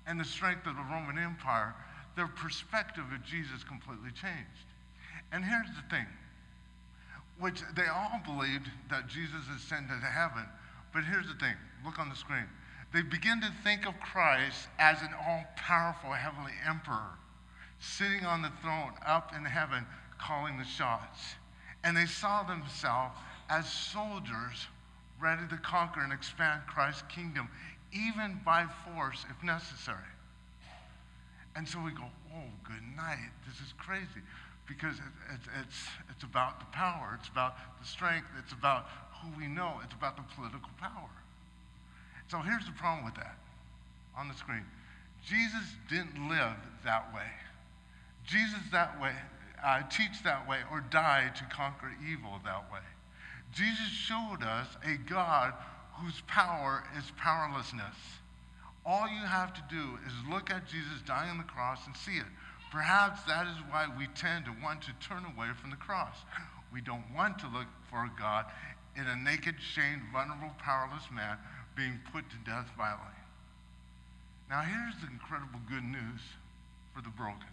and 0.09 0.19
the 0.19 0.25
strength 0.25 0.67
of 0.67 0.75
the 0.75 0.83
Roman 0.91 1.19
Empire, 1.19 1.75
their 2.17 2.27
perspective 2.27 3.05
of 3.15 3.25
Jesus 3.25 3.63
completely 3.63 4.11
changed. 4.11 4.67
And 5.31 5.45
here's 5.45 5.69
the 5.69 5.95
thing 5.95 6.07
which 7.39 7.63
they 7.77 7.87
all 7.87 8.21
believed 8.25 8.69
that 8.91 9.07
Jesus 9.07 9.45
ascended 9.55 10.01
to 10.01 10.07
heaven, 10.07 10.45
But 10.93 11.05
here's 11.05 11.29
the 11.29 11.39
thing 11.39 11.55
look 11.85 11.99
on 11.99 12.09
the 12.09 12.17
screen. 12.17 12.47
They 12.93 13.03
begin 13.03 13.41
to 13.43 13.53
think 13.63 13.87
of 13.87 13.95
Christ 14.01 14.69
as 14.79 15.01
an 15.03 15.11
all 15.27 15.45
powerful 15.57 16.11
heavenly 16.13 16.55
emperor 16.67 17.19
sitting 17.79 18.25
on 18.25 18.43
the 18.43 18.51
throne 18.63 18.93
up 19.07 19.33
in 19.37 19.45
heaven 19.45 19.87
calling 20.19 20.59
the 20.59 20.65
shots. 20.65 21.37
And 21.85 21.97
they 21.97 22.07
saw 22.07 22.43
themselves 22.43 23.17
as 23.49 23.71
soldiers 23.71 24.67
ready 25.21 25.47
to 25.49 25.57
conquer 25.59 26.01
and 26.01 26.13
expand 26.13 26.63
Christ's 26.67 27.03
kingdom, 27.09 27.49
even 27.93 28.41
by 28.45 28.67
force 28.85 29.25
if 29.31 29.43
necessary. 29.43 29.99
And 31.57 31.67
so 31.67 31.81
we 31.81 31.91
go, 31.91 32.05
oh, 32.35 32.51
good 32.65 32.85
night. 32.97 33.31
This 33.47 33.57
is 33.67 33.73
crazy 33.79 34.23
because 34.69 34.97
it, 34.97 35.35
it, 35.35 35.41
it's, 35.65 35.89
it's 36.11 36.23
about 36.23 36.61
the 36.61 36.67
power, 36.67 37.19
it's 37.19 37.29
about 37.29 37.57
the 37.81 37.87
strength, 37.87 38.29
it's 38.39 38.53
about 38.53 38.87
who 39.21 39.29
we 39.37 39.49
know, 39.49 39.81
it's 39.83 39.95
about 39.95 40.17
the 40.17 40.23
political 40.35 40.71
power. 40.79 41.11
So 42.31 42.39
here's 42.39 42.67
the 42.67 42.73
problem 42.73 43.05
with 43.05 43.15
that 43.15 43.37
on 44.17 44.29
the 44.29 44.35
screen 44.35 44.65
Jesus 45.27 45.75
didn't 45.89 46.29
live 46.29 46.57
that 46.85 47.13
way. 47.15 47.31
Jesus 48.25 48.61
that 48.73 49.01
way, 49.01 49.15
uh, 49.65 49.83
teach 49.91 50.23
that 50.23 50.49
way, 50.49 50.59
or 50.71 50.81
die 50.81 51.31
to 51.37 51.45
conquer 51.45 51.91
evil 52.09 52.39
that 52.45 52.71
way. 52.71 52.85
Jesus 53.55 53.89
showed 53.89 54.43
us 54.43 54.67
a 54.85 54.97
God 55.11 55.55
whose 56.03 56.21
power 56.27 56.85
is 56.97 57.05
powerlessness. 57.17 57.97
All 58.87 59.09
you 59.09 59.27
have 59.27 59.53
to 59.55 59.63
do 59.69 59.99
is 60.07 60.13
look 60.31 60.51
at 60.51 60.67
Jesus 60.67 61.03
dying 61.07 61.31
on 61.31 61.39
the 61.39 61.45
cross 61.45 61.87
and 61.87 61.97
see 61.97 62.17
it. 62.17 62.27
Perhaps 62.71 63.25
that 63.25 63.47
is 63.47 63.57
why 63.71 63.87
we 63.99 64.07
tend 64.15 64.45
to 64.45 64.53
want 64.63 64.83
to 64.83 64.93
turn 65.01 65.25
away 65.25 65.49
from 65.61 65.71
the 65.71 65.77
cross. 65.77 66.17
We 66.73 66.81
don't 66.81 67.05
want 67.15 67.39
to 67.41 67.49
look 67.49 67.67
for 67.91 68.09
God 68.19 68.47
in 68.97 69.07
a 69.07 69.17
naked, 69.17 69.57
shamed, 69.61 70.03
vulnerable, 70.13 70.53
powerless 70.59 71.05
man 71.13 71.39
being 71.77 71.99
put 72.13 72.25
to 72.31 72.37
death 72.45 72.67
violently. 72.77 73.15
Now, 74.51 74.63
here's 74.63 74.95
the 75.01 75.13
incredible 75.13 75.61
good 75.69 75.85
news 75.85 76.21
for 76.95 77.03
the 77.03 77.11
broken. 77.11 77.53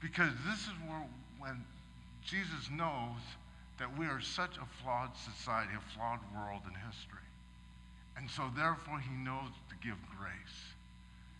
Because 0.00 0.32
this 0.46 0.60
is 0.60 0.74
where, 0.86 1.06
when 1.38 1.64
Jesus 2.24 2.68
knows 2.70 3.22
that 3.78 3.98
we 3.98 4.06
are 4.06 4.20
such 4.20 4.56
a 4.56 4.66
flawed 4.82 5.10
society, 5.16 5.72
a 5.76 5.96
flawed 5.96 6.20
world 6.34 6.62
in 6.66 6.74
history. 6.74 7.26
And 8.16 8.30
so, 8.30 8.50
therefore, 8.54 9.00
he 9.00 9.14
knows 9.24 9.50
to 9.70 9.76
give 9.82 9.96
grace. 10.18 10.58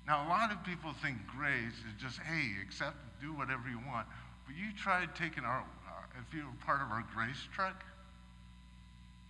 Now, 0.06 0.26
a 0.26 0.28
lot 0.28 0.50
of 0.50 0.64
people 0.64 0.92
think 1.02 1.18
grace 1.26 1.78
is 1.86 2.00
just, 2.00 2.18
hey, 2.18 2.50
accept, 2.62 2.96
do 3.20 3.32
whatever 3.32 3.68
you 3.68 3.78
want. 3.86 4.06
But 4.46 4.56
you 4.56 4.72
tried 4.76 5.14
taking 5.14 5.44
our, 5.44 5.60
uh, 5.60 6.20
if 6.20 6.34
you 6.34 6.44
were 6.44 6.66
part 6.66 6.80
of 6.82 6.90
our 6.90 7.04
grace 7.14 7.38
truck, 7.54 7.84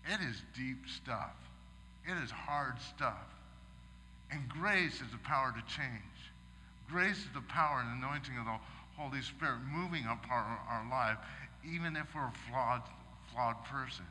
it 0.06 0.20
is 0.20 0.42
deep 0.56 0.88
stuff. 0.88 1.36
It 2.06 2.16
is 2.22 2.30
hard 2.30 2.80
stuff. 2.80 3.28
And 4.30 4.48
grace 4.48 4.94
is 4.94 5.10
the 5.12 5.22
power 5.22 5.52
to 5.52 5.74
change. 5.74 6.32
Grace 6.88 7.18
is 7.18 7.32
the 7.34 7.42
power 7.42 7.80
and 7.80 8.02
anointing 8.02 8.36
of 8.38 8.46
the 8.46 8.58
Holy 8.96 9.22
Spirit 9.22 9.58
moving 9.70 10.04
upon 10.04 10.58
our, 10.68 10.86
life, 10.90 11.18
even 11.64 11.96
if 11.96 12.14
we're 12.14 12.26
a 12.26 12.32
flawed, 12.48 12.82
flawed 13.32 13.64
person. 13.64 14.04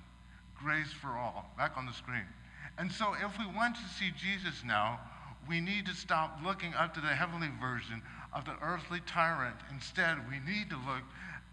Grace 0.56 0.92
for 0.92 1.10
all. 1.10 1.52
Back 1.58 1.78
on 1.78 1.86
the 1.86 1.94
screen. 1.94 2.26
And 2.78 2.92
so, 2.92 3.14
if 3.14 3.38
we 3.38 3.46
want 3.46 3.76
to 3.76 3.94
see 3.98 4.12
Jesus 4.18 4.64
now, 4.66 5.00
we 5.48 5.60
need 5.60 5.86
to 5.88 5.94
stop 5.94 6.40
looking 6.44 6.74
up 6.76 6.94
to 6.94 7.02
the 7.02 7.08
heavenly 7.08 7.50
version 7.60 8.02
of 8.34 8.46
the 8.46 8.56
earthly 8.62 9.02
tyrant. 9.06 9.56
Instead, 9.72 10.18
we 10.30 10.40
need 10.52 10.70
to 10.70 10.76
look 10.76 11.04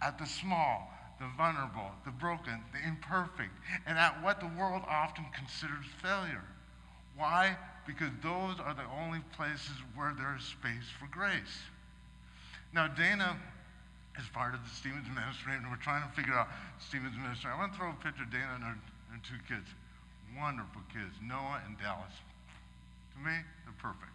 at 0.03 0.19
the 0.19 0.27
small, 0.27 0.91
the 1.19 1.27
vulnerable, 1.37 1.91
the 2.05 2.11
broken, 2.11 2.63
the 2.73 2.87
imperfect, 2.87 3.53
and 3.87 3.99
at 3.99 4.23
what 4.23 4.41
the 4.41 4.51
world 4.59 4.83
often 4.89 5.25
considers 5.35 5.87
failure. 6.03 6.45
Why? 7.17 7.57
Because 7.87 8.11
those 8.23 8.61
are 8.61 8.75
the 8.75 8.87
only 9.03 9.21
places 9.37 9.75
where 9.95 10.15
there 10.17 10.37
is 10.37 10.45
space 10.45 10.87
for 11.01 11.09
grace. 11.11 11.59
Now, 12.73 12.87
Dana 12.89 13.37
is 14.19 14.27
part 14.35 14.53
of 14.53 14.61
the 14.63 14.71
Stephen's 14.71 15.09
ministry, 15.09 15.57
and 15.57 15.65
we're 15.71 15.81
trying 15.81 16.03
to 16.03 16.13
figure 16.13 16.35
out 16.35 16.49
Stephen's 16.79 17.17
ministry. 17.17 17.49
I 17.49 17.57
want 17.57 17.73
to 17.73 17.79
throw 17.79 17.91
a 17.91 18.01
picture 18.05 18.25
of 18.25 18.31
Dana 18.31 18.61
and 18.61 18.65
her, 18.65 18.77
her 19.15 19.21
two 19.25 19.41
kids. 19.49 19.69
Wonderful 20.37 20.83
kids, 20.93 21.17
Noah 21.25 21.65
and 21.65 21.79
Dallas. 21.81 22.13
To 23.15 23.19
me, 23.25 23.33
they're 23.65 23.81
perfect. 23.81 24.13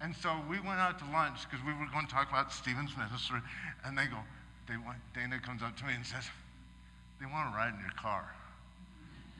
And 0.00 0.14
so 0.14 0.38
we 0.46 0.60
went 0.60 0.78
out 0.78 0.98
to 1.02 1.06
lunch 1.10 1.48
because 1.48 1.64
we 1.66 1.72
were 1.72 1.90
going 1.90 2.06
to 2.06 2.12
talk 2.12 2.30
about 2.30 2.52
Stephen's 2.52 2.94
ministry, 2.94 3.40
and 3.82 3.98
they 3.98 4.06
go, 4.06 4.22
they 4.68 4.76
want, 4.78 4.98
Dana 5.14 5.40
comes 5.40 5.62
up 5.62 5.76
to 5.78 5.84
me 5.84 5.94
and 5.98 6.06
says, 6.06 6.30
they 7.18 7.26
want 7.26 7.50
to 7.50 7.56
ride 7.56 7.74
in 7.74 7.80
your 7.80 7.96
car. 7.98 8.30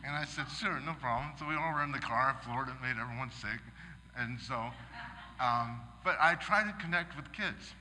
And 0.05 0.15
I 0.15 0.25
said, 0.25 0.47
sure, 0.59 0.81
no 0.85 0.93
problem. 1.01 1.33
So 1.39 1.47
we 1.47 1.55
all 1.55 1.73
were 1.73 1.83
in 1.83 1.93
the 1.93 2.03
car. 2.03 2.37
Florida 2.45 2.77
made 2.83 3.01
everyone 3.01 3.31
sick. 3.31 3.61
And 4.17 4.39
so, 4.41 4.57
um, 5.41 5.81
but 6.05 6.17
I 6.21 6.35
try 6.35 6.63
to 6.65 6.73
connect 6.81 7.17
with 7.17 7.33
kids. 7.33 7.73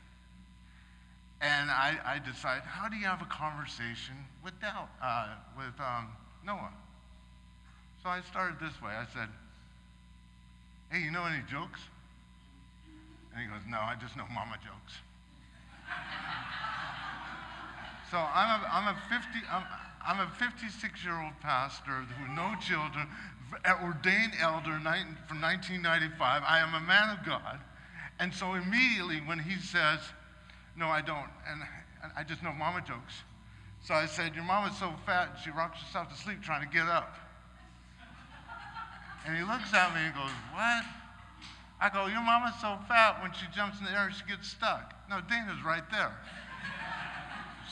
And 1.43 1.69
I, 1.69 1.99
I 2.05 2.19
decide, 2.19 2.61
how 2.61 2.87
do 2.87 2.95
you 2.95 3.05
have 3.05 3.21
a 3.21 3.25
conversation 3.25 4.15
with, 4.45 4.57
Del, 4.61 4.87
uh, 5.03 5.27
with 5.57 5.77
um, 5.77 6.07
Noah? 6.45 6.71
So 8.01 8.07
I 8.07 8.21
started 8.21 8.61
this 8.61 8.81
way. 8.81 8.91
I 8.91 9.03
said, 9.13 9.27
hey, 10.89 11.03
you 11.03 11.11
know 11.11 11.25
any 11.25 11.43
jokes? 11.51 11.81
And 13.33 13.43
he 13.43 13.47
goes, 13.47 13.59
no, 13.67 13.75
I 13.75 13.95
just 13.99 14.15
know 14.15 14.23
mama 14.33 14.55
jokes. 14.63 14.95
so 18.09 18.23
I'm 18.23 18.61
a, 18.61 18.67
I'm 18.71 18.95
a 18.95 18.97
50, 19.11 19.27
I'm, 19.51 19.63
I'm 19.99 20.19
a 20.25 20.31
56 20.39 21.03
year 21.03 21.19
old 21.19 21.37
pastor 21.41 21.91
who 21.91 22.35
no 22.35 22.55
children, 22.61 23.05
ordained 23.83 24.31
elder 24.39 24.79
from 25.27 25.43
1995. 25.43 26.41
I 26.47 26.59
am 26.59 26.73
a 26.73 26.79
man 26.79 27.17
of 27.17 27.25
God. 27.25 27.59
And 28.19 28.33
so 28.33 28.53
immediately 28.53 29.19
when 29.25 29.39
he 29.39 29.59
says, 29.59 29.99
no, 30.77 30.87
I 30.87 31.01
don't. 31.01 31.29
And, 31.49 31.61
and 32.03 32.11
I 32.17 32.23
just 32.23 32.43
know 32.43 32.51
mama 32.51 32.81
jokes. 32.85 33.13
So 33.83 33.93
I 33.93 34.05
said, 34.05 34.33
Your 34.35 34.43
mama's 34.43 34.77
so 34.77 34.93
fat, 35.05 35.37
she 35.43 35.51
rocks 35.51 35.81
herself 35.81 36.09
to 36.09 36.15
sleep 36.15 36.41
trying 36.41 36.67
to 36.67 36.73
get 36.73 36.87
up. 36.87 37.15
And 39.25 39.37
he 39.37 39.43
looks 39.43 39.73
at 39.73 39.93
me 39.93 40.01
and 40.01 40.15
goes, 40.15 40.31
What? 40.53 40.83
I 41.81 41.89
go, 41.93 42.07
Your 42.07 42.23
mama's 42.23 42.55
so 42.61 42.77
fat, 42.87 43.21
when 43.21 43.31
she 43.33 43.45
jumps 43.55 43.79
in 43.79 43.85
the 43.85 43.91
air, 43.91 44.11
she 44.11 44.25
gets 44.25 44.47
stuck. 44.49 44.93
No, 45.09 45.19
Dana's 45.29 45.63
right 45.65 45.83
there. 45.91 46.13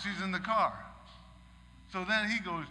She's 0.03 0.22
in 0.22 0.31
the 0.31 0.39
car. 0.39 0.74
So 1.91 2.05
then 2.08 2.29
he 2.29 2.39
goes, 2.39 2.65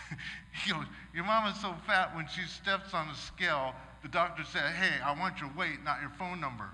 he 0.64 0.72
goes, 0.72 0.84
Your 1.14 1.24
mama's 1.24 1.60
so 1.60 1.74
fat, 1.86 2.14
when 2.14 2.26
she 2.28 2.42
steps 2.42 2.94
on 2.94 3.08
the 3.08 3.14
scale, 3.14 3.74
the 4.02 4.08
doctor 4.08 4.44
said, 4.44 4.72
Hey, 4.74 5.00
I 5.02 5.18
want 5.18 5.40
your 5.40 5.50
weight, 5.56 5.82
not 5.84 6.00
your 6.00 6.12
phone 6.18 6.40
number. 6.40 6.68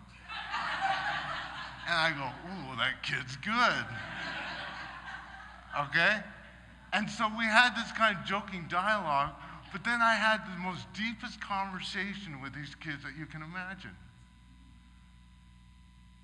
And 1.89 1.97
I 1.97 2.11
go, 2.11 2.27
ooh, 2.27 2.77
that 2.77 3.03
kid's 3.03 3.37
good. 3.37 3.87
Okay? 5.89 6.21
And 6.93 7.09
so 7.09 7.27
we 7.37 7.45
had 7.45 7.75
this 7.75 7.91
kind 7.93 8.17
of 8.17 8.25
joking 8.27 8.67
dialogue, 8.69 9.33
but 9.73 9.85
then 9.85 10.03
I 10.03 10.15
had 10.15 10.43
the 10.55 10.61
most 10.61 10.87
deepest 10.93 11.41
conversation 11.41 12.43
with 12.43 12.55
these 12.55 12.75
kids 12.75 13.03
that 13.05 13.17
you 13.19 13.25
can 13.25 13.43
imagine. 13.43 13.97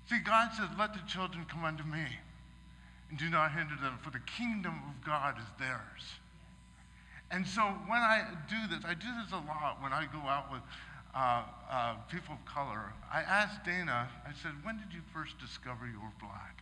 See, 0.07 0.19
God 0.19 0.51
says, 0.53 0.69
let 0.77 0.93
the 0.93 1.01
children 1.07 1.45
come 1.49 1.65
unto 1.65 1.83
me 1.83 2.05
and 3.09 3.17
do 3.17 3.29
not 3.29 3.51
hinder 3.51 3.75
them, 3.81 3.97
for 4.03 4.11
the 4.11 4.19
kingdom 4.19 4.79
of 4.87 5.03
God 5.03 5.37
is 5.39 5.45
theirs. 5.57 6.03
And 7.31 7.47
so 7.47 7.61
when 7.87 8.01
I 8.01 8.23
do 8.49 8.55
this, 8.69 8.85
I 8.85 8.93
do 8.93 9.07
this 9.23 9.31
a 9.31 9.41
lot 9.47 9.81
when 9.81 9.93
I 9.93 10.05
go 10.11 10.19
out 10.19 10.51
with 10.51 10.61
uh, 11.15 11.43
uh, 11.71 11.93
people 12.11 12.35
of 12.35 12.45
color, 12.45 12.93
I 13.11 13.21
asked 13.21 13.63
Dana, 13.63 14.09
I 14.25 14.31
said, 14.43 14.51
when 14.63 14.77
did 14.77 14.93
you 14.93 15.01
first 15.13 15.39
discover 15.39 15.87
you 15.87 15.99
were 15.99 16.13
black? 16.19 16.61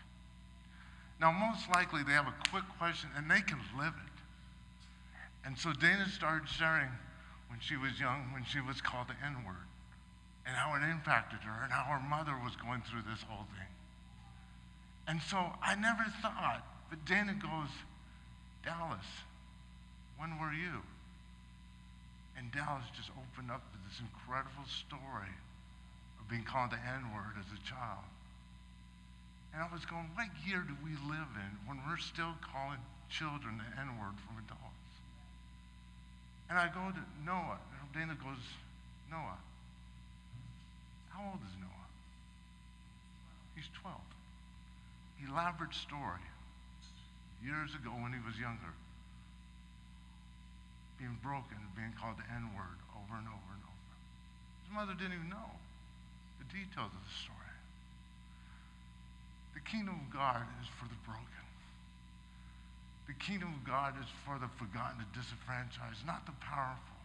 Now, 1.20 1.32
most 1.32 1.70
likely 1.70 2.04
they 2.04 2.14
have 2.14 2.28
a 2.28 2.36
quick 2.52 2.64
question 2.78 3.10
and 3.18 3.30
they 3.30 3.42
can 3.42 3.60
live 3.78 3.94
it. 3.94 4.14
And 5.46 5.58
so 5.58 5.74
Dana 5.74 6.08
started 6.08 6.48
sharing 6.48 6.90
when 7.50 7.60
she 7.60 7.78
was 7.78 8.00
young, 8.00 8.32
when 8.32 8.46
she 8.46 8.62
was 8.62 8.80
called 8.80 9.08
the 9.08 9.26
N 9.26 9.44
word, 9.46 9.68
and 10.46 10.56
how 10.56 10.76
it 10.76 10.84
impacted 10.90 11.40
her, 11.40 11.64
and 11.64 11.72
how 11.72 11.84
her 11.84 12.08
mother 12.08 12.34
was 12.44 12.56
going 12.56 12.82
through 12.82 13.02
this 13.10 13.22
whole 13.28 13.46
thing. 13.58 13.68
And 15.08 15.22
so 15.22 15.38
I 15.62 15.76
never 15.76 16.04
thought, 16.22 16.64
but 16.90 17.04
Dana 17.06 17.34
goes, 17.34 17.70
Dallas, 18.64 19.06
when 20.18 20.40
were 20.40 20.54
you? 20.54 20.82
And 22.38 22.52
Dallas 22.52 22.86
just 22.98 23.10
opened 23.14 23.52
up 23.52 23.62
to 23.72 23.78
this 23.86 24.02
incredible 24.02 24.66
story 24.66 25.34
of 26.20 26.26
being 26.30 26.44
called 26.44 26.72
the 26.72 26.82
N 26.82 27.14
word 27.14 27.38
as 27.38 27.48
a 27.54 27.62
child. 27.62 28.06
And 29.54 29.62
I 29.62 29.70
was 29.70 29.86
going, 29.86 30.10
what 30.18 30.28
year 30.42 30.66
do 30.66 30.74
we 30.82 30.98
live 31.06 31.30
in 31.38 31.52
when 31.70 31.78
we're 31.86 32.02
still 32.02 32.34
calling 32.42 32.82
children 33.10 33.62
the 33.62 33.70
N 33.78 34.02
word 34.02 34.18
from 34.26 34.42
adults? 34.42 34.92
And 36.50 36.58
I 36.58 36.68
go 36.74 36.90
to 36.90 37.04
Noah. 37.22 37.62
And 37.78 37.86
Dana 37.94 38.18
goes, 38.18 38.42
Noah. 39.10 39.38
How 41.14 41.38
old 41.38 41.42
is 41.46 41.54
Noah? 41.62 41.90
He's 43.56 43.70
12. 43.82 43.94
Elaborate 45.30 45.74
story. 45.74 46.26
Years 47.46 47.76
ago 47.76 47.92
when 48.02 48.14
he 48.14 48.20
was 48.26 48.38
younger 48.40 48.74
being 51.04 51.20
broken, 51.20 51.60
being 51.76 51.92
called 52.00 52.16
the 52.16 52.24
N 52.32 52.48
word 52.56 52.80
over 52.96 53.20
and 53.20 53.28
over 53.28 53.50
and 53.52 53.64
over. 53.68 53.92
His 54.64 54.72
mother 54.72 54.96
didn't 54.96 55.20
even 55.20 55.28
know 55.28 55.52
the 56.40 56.48
details 56.48 56.96
of 56.96 57.04
the 57.04 57.16
story. 57.20 57.60
The 59.52 59.60
kingdom 59.68 60.00
of 60.00 60.08
God 60.08 60.48
is 60.64 60.72
for 60.80 60.88
the 60.88 60.96
broken. 61.04 61.44
The 63.12 63.20
kingdom 63.20 63.52
of 63.52 63.68
God 63.68 64.00
is 64.00 64.08
for 64.24 64.40
the 64.40 64.48
forgotten, 64.56 65.04
the 65.04 65.12
disenfranchised, 65.12 66.08
not 66.08 66.24
the 66.24 66.32
powerful. 66.40 66.96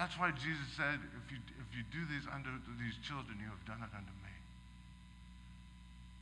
That's 0.00 0.16
why 0.16 0.32
Jesus 0.32 0.64
said, 0.80 0.96
if 0.96 1.28
you, 1.28 1.36
if 1.60 1.68
you 1.76 1.84
do 1.92 2.08
these 2.08 2.24
unto 2.24 2.48
these 2.80 2.96
children, 3.04 3.36
you 3.36 3.52
have 3.52 3.60
done 3.68 3.84
it 3.84 3.92
unto 3.92 4.16
me. 4.23 4.23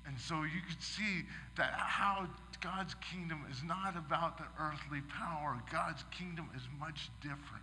And 0.06 0.18
so 0.18 0.42
you 0.42 0.60
could 0.68 0.82
see 0.82 1.24
that 1.56 1.72
how 1.72 2.26
God's 2.60 2.94
kingdom 2.94 3.44
is 3.50 3.62
not 3.62 3.96
about 3.96 4.38
the 4.38 4.44
earthly 4.60 5.00
power. 5.18 5.60
God's 5.70 6.04
kingdom 6.10 6.48
is 6.56 6.62
much 6.78 7.10
different. 7.20 7.62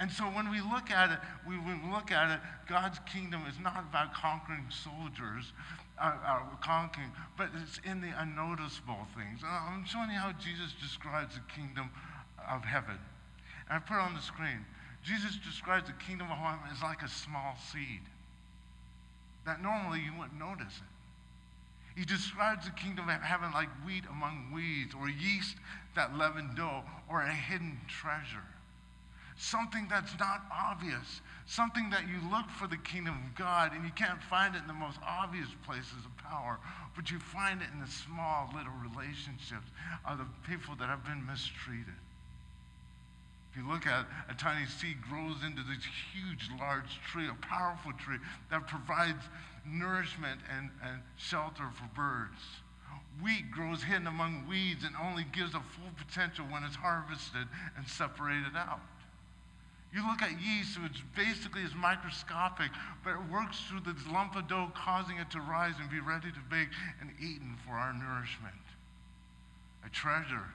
And 0.00 0.10
so 0.10 0.24
when 0.24 0.50
we 0.50 0.60
look 0.60 0.90
at 0.90 1.12
it, 1.12 1.18
we, 1.46 1.58
we 1.58 1.74
look 1.92 2.10
at 2.10 2.30
it, 2.30 2.40
God's 2.68 2.98
kingdom 3.12 3.42
is 3.48 3.54
not 3.62 3.84
about 3.88 4.14
conquering 4.14 4.66
soldiers, 4.68 5.52
uh, 6.00 6.12
uh, 6.26 6.40
conquering, 6.60 7.12
but 7.36 7.50
it's 7.62 7.78
in 7.84 8.00
the 8.00 8.10
unnoticeable 8.18 9.06
things. 9.16 9.40
I'm 9.44 9.84
showing 9.84 10.10
you 10.10 10.18
how 10.18 10.32
Jesus 10.32 10.74
describes 10.82 11.34
the 11.36 11.42
kingdom 11.54 11.90
of 12.50 12.64
heaven. 12.64 12.98
And 13.68 13.76
I 13.76 13.78
put 13.78 13.98
on 13.98 14.14
the 14.14 14.22
screen. 14.22 14.64
Jesus 15.04 15.38
describes 15.44 15.86
the 15.86 15.94
kingdom 16.04 16.30
of 16.30 16.38
heaven 16.38 16.60
as 16.72 16.82
like 16.82 17.02
a 17.02 17.08
small 17.08 17.56
seed 17.70 18.00
that 19.44 19.62
normally 19.62 20.00
you 20.00 20.12
wouldn't 20.18 20.38
notice 20.38 20.78
it. 20.78 20.91
He 21.94 22.04
describes 22.04 22.64
the 22.64 22.72
kingdom 22.72 23.08
of 23.08 23.20
heaven 23.20 23.52
like 23.52 23.68
wheat 23.86 24.04
among 24.10 24.50
weeds, 24.52 24.94
or 24.94 25.08
yeast 25.08 25.56
that 25.94 26.16
leaven 26.16 26.54
dough, 26.54 26.82
or 27.08 27.22
a 27.22 27.32
hidden 27.32 27.78
treasure. 27.86 28.46
Something 29.36 29.88
that's 29.90 30.18
not 30.18 30.42
obvious, 30.52 31.20
something 31.46 31.90
that 31.90 32.08
you 32.08 32.18
look 32.30 32.48
for 32.50 32.66
the 32.66 32.76
kingdom 32.76 33.14
of 33.14 33.34
God 33.36 33.72
and 33.74 33.84
you 33.84 33.90
can't 33.90 34.22
find 34.22 34.54
it 34.54 34.62
in 34.62 34.68
the 34.68 34.72
most 34.72 34.98
obvious 35.06 35.48
places 35.66 36.04
of 36.04 36.16
power, 36.18 36.58
but 36.94 37.10
you 37.10 37.18
find 37.18 37.60
it 37.60 37.68
in 37.72 37.80
the 37.80 37.90
small 37.90 38.48
little 38.54 38.72
relationships 38.92 39.66
of 40.06 40.18
the 40.18 40.26
people 40.48 40.74
that 40.76 40.88
have 40.88 41.04
been 41.04 41.26
mistreated. 41.26 41.94
If 43.50 43.58
you 43.58 43.68
look 43.68 43.86
at 43.86 44.06
a 44.30 44.34
tiny 44.34 44.66
seed 44.66 44.96
grows 45.02 45.42
into 45.44 45.62
this 45.62 45.84
huge, 46.12 46.48
large 46.58 47.00
tree, 47.10 47.28
a 47.28 47.34
powerful 47.46 47.92
tree 47.92 48.16
that 48.50 48.66
provides 48.66 49.24
nourishment 49.66 50.40
and, 50.56 50.70
and 50.84 51.02
shelter 51.16 51.64
for 51.74 51.88
birds. 51.94 52.40
Wheat 53.20 53.50
grows 53.50 53.82
hidden 53.82 54.06
among 54.06 54.46
weeds 54.48 54.84
and 54.84 54.94
only 55.02 55.24
gives 55.32 55.54
a 55.54 55.60
full 55.60 55.92
potential 55.96 56.46
when 56.50 56.64
it's 56.64 56.76
harvested 56.76 57.46
and 57.76 57.86
separated 57.86 58.56
out. 58.56 58.80
You 59.92 60.06
look 60.08 60.22
at 60.22 60.40
yeast, 60.40 60.80
which 60.82 61.04
basically 61.14 61.60
is 61.60 61.74
microscopic, 61.74 62.70
but 63.04 63.10
it 63.10 63.30
works 63.30 63.60
through 63.68 63.80
this 63.80 64.06
lump 64.10 64.36
of 64.36 64.48
dough, 64.48 64.72
causing 64.74 65.18
it 65.18 65.30
to 65.32 65.40
rise 65.40 65.74
and 65.78 65.90
be 65.90 66.00
ready 66.00 66.32
to 66.32 66.40
bake 66.50 66.70
and 67.00 67.10
eaten 67.20 67.56
for 67.66 67.74
our 67.74 67.92
nourishment. 67.92 68.54
A 69.84 69.90
treasure. 69.90 70.48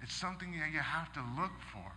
It's 0.00 0.14
something 0.14 0.52
that 0.52 0.70
you 0.72 0.78
have 0.78 1.12
to 1.14 1.20
look 1.36 1.50
for 1.72 1.90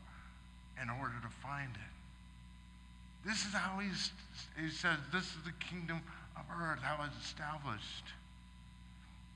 in 0.81 0.89
order 0.89 1.13
to 1.21 1.29
find 1.29 1.69
it. 1.75 3.27
This 3.27 3.45
is 3.45 3.53
how 3.53 3.79
he's, 3.79 4.11
he 4.59 4.71
says, 4.71 4.97
this 5.13 5.25
is 5.25 5.43
the 5.45 5.53
kingdom 5.59 6.01
of 6.35 6.43
earth, 6.61 6.79
how 6.79 7.03
it's 7.05 7.25
established. 7.25 8.05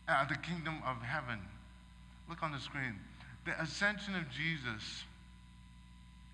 Uh, 0.08 0.26
the 0.26 0.36
kingdom 0.36 0.82
of 0.86 1.02
heaven. 1.02 1.40
Look 2.30 2.44
on 2.44 2.52
the 2.52 2.60
screen. 2.60 3.00
The 3.46 3.60
ascension 3.62 4.16
of 4.16 4.24
Jesus 4.30 5.04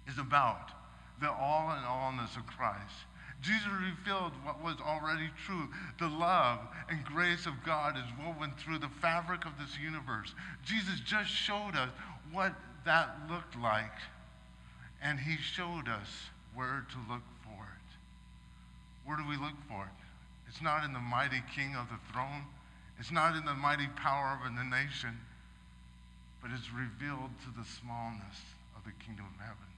is 0.08 0.18
about 0.18 0.72
the 1.20 1.32
all 1.32 1.72
in 1.72 1.84
allness 1.84 2.36
of 2.36 2.46
Christ. 2.48 2.96
Jesus 3.42 3.68
revealed 3.68 4.34
what 4.44 4.64
was 4.64 4.76
already 4.86 5.30
true. 5.46 5.68
The 6.00 6.08
love 6.08 6.60
and 6.90 7.04
grace 7.04 7.46
of 7.46 7.54
God 7.66 7.98
is 7.98 8.04
woven 8.24 8.54
through 8.58 8.80
the 8.80 8.90
fabric 9.02 9.46
of 9.46 9.54
this 9.60 9.78
universe. 9.80 10.34
Jesus 10.64 11.00
just 11.00 11.30
showed 11.30 11.76
us 11.76 11.90
what 12.32 12.54
that 12.86 13.16
looked 13.30 13.58
like, 13.58 13.98
and 15.02 15.20
he 15.20 15.38
showed 15.38 15.88
us 15.88 16.30
where 16.54 16.86
to 16.92 17.12
look 17.12 17.24
for 17.44 17.64
it. 17.64 17.98
Where 19.06 19.18
do 19.18 19.28
we 19.28 19.38
look 19.38 19.56
for 19.68 19.84
it? 19.84 20.01
It's 20.52 20.62
not 20.62 20.84
in 20.84 20.92
the 20.92 21.00
mighty 21.00 21.40
king 21.56 21.80
of 21.80 21.88
the 21.88 21.96
throne, 22.12 22.44
it's 23.00 23.10
not 23.10 23.38
in 23.38 23.46
the 23.46 23.56
mighty 23.56 23.88
power 23.96 24.36
of 24.36 24.44
the 24.54 24.68
nation, 24.68 25.16
but 26.42 26.52
it's 26.52 26.68
revealed 26.76 27.32
to 27.48 27.50
the 27.56 27.64
smallness 27.64 28.36
of 28.76 28.84
the 28.84 28.92
kingdom 29.00 29.24
of 29.32 29.40
heaven 29.40 29.72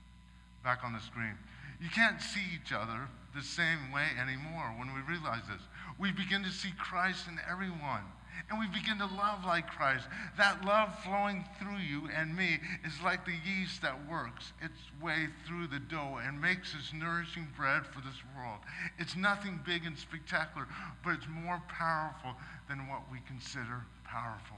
back 0.63 0.81
on 0.83 0.93
the 0.93 0.99
screen. 0.99 1.38
You 1.79 1.89
can't 1.93 2.19
see 2.19 2.41
each 2.57 2.73
other 2.73 3.05
the 3.36 3.43
same 3.43 3.93
way 3.93 4.17
anymore 4.17 4.73
when 4.79 4.89
we 4.95 5.01
realize 5.05 5.45
this. 5.45 5.62
We 5.99 6.12
begin 6.12 6.41
to 6.41 6.49
see 6.49 6.73
Christ 6.79 7.27
in 7.27 7.38
everyone, 7.45 8.09
and 8.50 8.60
we 8.60 8.67
begin 8.67 8.98
to 9.00 9.06
love 9.06 9.46
like 9.46 9.67
Christ. 9.67 10.06
That 10.38 10.63
love 10.65 10.98
flowing 11.04 11.46
through 11.60 11.78
you 11.78 12.10
and 12.15 12.36
me 12.36 12.60
is 12.86 12.93
like 13.04 13.26
the 13.26 13.36
yeast 13.46 13.82
that 13.82 13.98
works 14.10 14.54
its 14.62 14.78
way 15.02 15.28
through 15.48 15.67
the 15.67 15.80
dough 15.80 16.19
and 16.24 16.39
makes 16.39 16.76
us 16.76 16.91
nourishing 16.93 17.48
bread 17.56 17.86
for 17.86 18.02
this 18.02 18.19
world. 18.36 18.60
It's 19.00 19.15
nothing 19.15 19.60
big 19.65 19.86
and 19.86 19.98
spectacular, 19.98 20.67
but 21.04 21.13
it's 21.13 21.28
more 21.28 21.62
powerful 21.67 22.36
than 22.67 22.88
what 22.88 23.02
we 23.12 23.19
consider 23.28 23.86
powerful. 24.06 24.58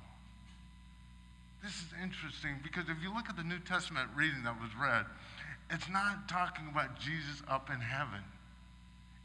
This 1.63 1.73
is 1.73 1.87
interesting 2.01 2.57
because 2.61 2.89
if 2.89 3.01
you 3.01 3.13
look 3.13 3.29
at 3.29 3.37
the 3.37 3.43
New 3.43 3.59
Testament 3.59 4.09
reading 4.15 4.43
that 4.43 4.59
was 4.61 4.69
read, 4.79 5.05
it's 5.69 5.89
not 5.89 6.27
talking 6.29 6.67
about 6.71 6.99
Jesus 6.99 7.41
up 7.47 7.69
in 7.69 7.79
heaven. 7.79 8.21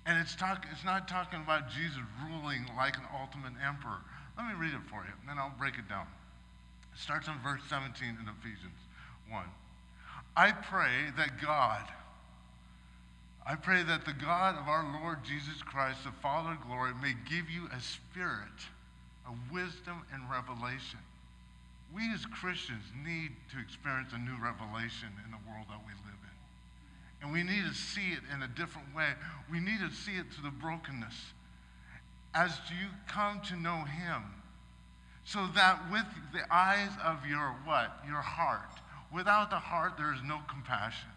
And 0.06 0.18
it's, 0.18 0.34
talk, 0.34 0.64
it's 0.72 0.84
not 0.84 1.06
talking 1.06 1.42
about 1.42 1.68
Jesus 1.68 2.00
ruling 2.24 2.64
like 2.76 2.96
an 2.96 3.04
ultimate 3.12 3.52
emperor. 3.60 4.00
Let 4.36 4.46
me 4.46 4.54
read 4.54 4.74
it 4.74 4.84
for 4.88 5.02
you, 5.04 5.12
and 5.20 5.28
then 5.28 5.38
I'll 5.38 5.54
break 5.58 5.74
it 5.78 5.88
down. 5.88 6.06
It 6.92 6.98
starts 6.98 7.28
in 7.28 7.34
verse 7.42 7.60
17 7.68 8.08
in 8.08 8.28
Ephesians 8.28 8.78
1. 9.28 9.44
I 10.36 10.52
pray 10.52 11.10
that 11.16 11.40
God, 11.40 11.84
I 13.46 13.56
pray 13.56 13.82
that 13.82 14.04
the 14.04 14.12
God 14.12 14.56
of 14.56 14.68
our 14.68 14.84
Lord 15.00 15.24
Jesus 15.24 15.62
Christ, 15.62 16.04
the 16.04 16.12
Father 16.22 16.52
of 16.52 16.66
glory, 16.66 16.92
may 17.02 17.14
give 17.28 17.50
you 17.50 17.68
a 17.76 17.80
spirit 17.80 18.60
of 19.26 19.34
wisdom 19.52 20.02
and 20.12 20.22
revelation. 20.30 21.00
We 21.94 22.12
as 22.14 22.24
Christians 22.26 22.84
need 23.04 23.32
to 23.50 23.58
experience 23.58 24.12
a 24.14 24.18
new 24.18 24.36
revelation 24.42 25.10
in 25.24 25.30
the 25.30 25.42
world 25.50 25.66
that 25.68 25.80
we 25.84 25.92
live 26.06 26.20
in. 26.22 26.36
And 27.22 27.32
we 27.32 27.42
need 27.42 27.66
to 27.66 27.74
see 27.74 28.12
it 28.12 28.22
in 28.32 28.42
a 28.42 28.48
different 28.48 28.94
way. 28.94 29.10
We 29.50 29.58
need 29.58 29.80
to 29.80 29.90
see 29.90 30.16
it 30.16 30.26
through 30.32 30.48
the 30.48 30.56
brokenness. 30.56 31.34
As 32.34 32.58
you 32.70 32.88
come 33.08 33.40
to 33.42 33.56
know 33.56 33.84
Him, 33.84 34.22
so 35.24 35.46
that 35.54 35.90
with 35.90 36.04
the 36.32 36.42
eyes 36.52 36.90
of 37.04 37.26
your 37.26 37.54
what? 37.64 37.98
Your 38.06 38.20
heart. 38.20 38.70
Without 39.12 39.50
the 39.50 39.58
heart, 39.58 39.94
there 39.96 40.14
is 40.14 40.22
no 40.24 40.38
compassion. 40.48 41.08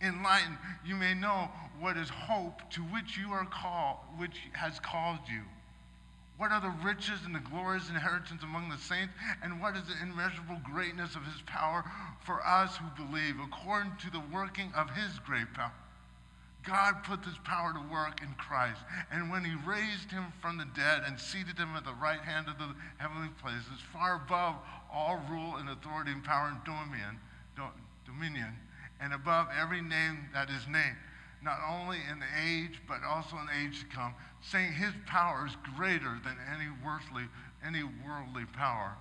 Enlightened, 0.00 0.58
you 0.84 0.96
may 0.96 1.14
know 1.14 1.48
what 1.78 1.96
is 1.96 2.08
hope 2.08 2.68
to 2.72 2.80
which 2.82 3.16
you 3.16 3.32
are 3.32 3.46
called, 3.46 3.98
which 4.18 4.36
has 4.52 4.80
called 4.80 5.20
you 5.32 5.42
what 6.42 6.50
are 6.50 6.60
the 6.60 6.74
riches 6.84 7.20
and 7.24 7.32
the 7.32 7.38
glorious 7.38 7.88
inheritance 7.88 8.42
among 8.42 8.68
the 8.68 8.76
saints? 8.76 9.14
And 9.44 9.60
what 9.60 9.76
is 9.76 9.84
the 9.84 9.94
immeasurable 10.02 10.60
greatness 10.64 11.14
of 11.14 11.24
his 11.24 11.40
power 11.46 11.84
for 12.24 12.44
us 12.44 12.76
who 12.76 13.06
believe, 13.06 13.36
according 13.38 13.92
to 14.00 14.10
the 14.10 14.22
working 14.32 14.72
of 14.74 14.90
his 14.90 15.20
great 15.20 15.54
power? 15.54 15.70
God 16.64 17.02
put 17.04 17.22
this 17.24 17.38
power 17.44 17.72
to 17.72 17.92
work 17.92 18.22
in 18.22 18.32
Christ. 18.34 18.80
And 19.10 19.30
when 19.30 19.44
he 19.44 19.54
raised 19.66 20.10
him 20.10 20.32
from 20.40 20.58
the 20.58 20.66
dead 20.76 21.02
and 21.06 21.18
seated 21.18 21.58
him 21.58 21.74
at 21.76 21.84
the 21.84 21.94
right 21.94 22.20
hand 22.20 22.46
of 22.48 22.58
the 22.58 22.74
heavenly 22.98 23.30
places, 23.42 23.82
far 23.92 24.22
above 24.24 24.56
all 24.92 25.20
rule 25.28 25.56
and 25.56 25.68
authority 25.68 26.12
and 26.12 26.22
power 26.22 26.48
and 26.48 26.62
dominion, 26.64 27.18
dominion, 28.06 28.54
and 29.00 29.12
above 29.12 29.48
every 29.58 29.82
name 29.82 30.28
that 30.32 30.50
is 30.50 30.66
named 30.68 30.96
not 31.42 31.58
only 31.68 31.98
in 32.10 32.20
the 32.20 32.26
age, 32.40 32.80
but 32.86 33.02
also 33.02 33.36
in 33.36 33.46
the 33.46 33.66
age 33.66 33.80
to 33.80 33.86
come, 33.86 34.14
saying 34.40 34.72
his 34.72 34.92
power 35.06 35.46
is 35.46 35.56
greater 35.76 36.20
than 36.24 36.36
any 36.54 36.70
worldly, 36.84 37.24
any 37.66 37.82
worldly 37.82 38.44
power. 38.52 38.94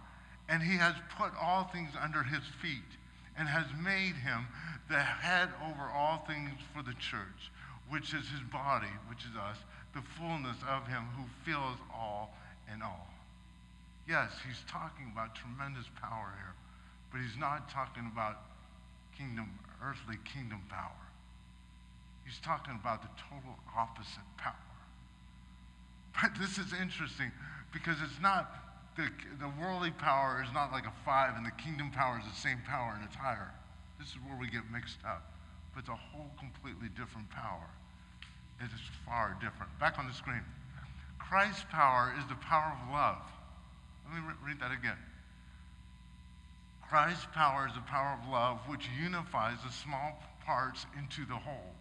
And 0.49 0.63
he 0.63 0.77
has 0.77 0.95
put 1.17 1.31
all 1.39 1.65
things 1.65 1.91
under 2.01 2.23
his 2.23 2.41
feet 2.61 2.97
and 3.41 3.49
has 3.49 3.65
made 3.81 4.13
him 4.21 4.45
the 4.87 5.01
head 5.01 5.49
over 5.65 5.89
all 5.89 6.23
things 6.29 6.53
for 6.77 6.83
the 6.83 6.93
church, 7.01 7.49
which 7.89 8.13
is 8.13 8.29
his 8.29 8.45
body, 8.53 8.93
which 9.09 9.25
is 9.25 9.33
us, 9.33 9.57
the 9.95 10.01
fullness 10.13 10.57
of 10.69 10.85
him 10.85 11.01
who 11.17 11.25
fills 11.41 11.81
all 11.89 12.37
in 12.71 12.83
all. 12.83 13.09
Yes, 14.07 14.29
he's 14.45 14.61
talking 14.69 15.09
about 15.11 15.33
tremendous 15.33 15.89
power 15.99 16.37
here, 16.37 16.53
but 17.11 17.17
he's 17.17 17.35
not 17.41 17.67
talking 17.67 18.05
about 18.13 18.45
kingdom, 19.17 19.49
earthly 19.83 20.21
kingdom 20.21 20.61
power. 20.69 21.01
He's 22.23 22.37
talking 22.45 22.77
about 22.79 23.01
the 23.01 23.09
total 23.25 23.57
opposite 23.75 24.29
power. 24.37 24.53
But 26.21 26.37
this 26.39 26.59
is 26.59 26.77
interesting 26.79 27.31
because 27.73 27.97
it's 28.05 28.21
not, 28.21 28.53
the, 29.01 29.09
the 29.47 29.51
worldly 29.59 29.91
power 29.91 30.43
is 30.45 30.53
not 30.53 30.71
like 30.71 30.85
a 30.85 30.93
five, 31.03 31.33
and 31.35 31.45
the 31.45 31.57
kingdom 31.57 31.89
power 31.91 32.21
is 32.21 32.25
the 32.29 32.39
same 32.39 32.61
power 32.67 32.93
and 32.95 33.03
it's 33.03 33.15
higher. 33.15 33.51
This 33.97 34.09
is 34.09 34.17
where 34.27 34.37
we 34.37 34.47
get 34.47 34.69
mixed 34.71 35.01
up. 35.05 35.33
But 35.73 35.81
it's 35.81 35.89
a 35.89 35.97
whole 35.97 36.29
completely 36.37 36.89
different 36.93 37.29
power. 37.31 37.65
It 38.59 38.69
is 38.69 38.81
far 39.05 39.37
different. 39.41 39.71
Back 39.79 39.97
on 39.97 40.07
the 40.07 40.13
screen. 40.13 40.41
Christ's 41.17 41.65
power 41.71 42.13
is 42.19 42.25
the 42.29 42.35
power 42.35 42.77
of 42.77 42.93
love. 42.93 43.25
Let 44.05 44.21
me 44.21 44.27
re- 44.27 44.51
read 44.51 44.59
that 44.59 44.71
again. 44.71 44.99
Christ's 46.87 47.25
power 47.33 47.67
is 47.67 47.73
the 47.73 47.87
power 47.87 48.19
of 48.21 48.29
love 48.29 48.59
which 48.67 48.89
unifies 49.01 49.57
the 49.65 49.71
small 49.71 50.21
parts 50.45 50.85
into 50.99 51.25
the 51.25 51.39
whole. 51.39 51.73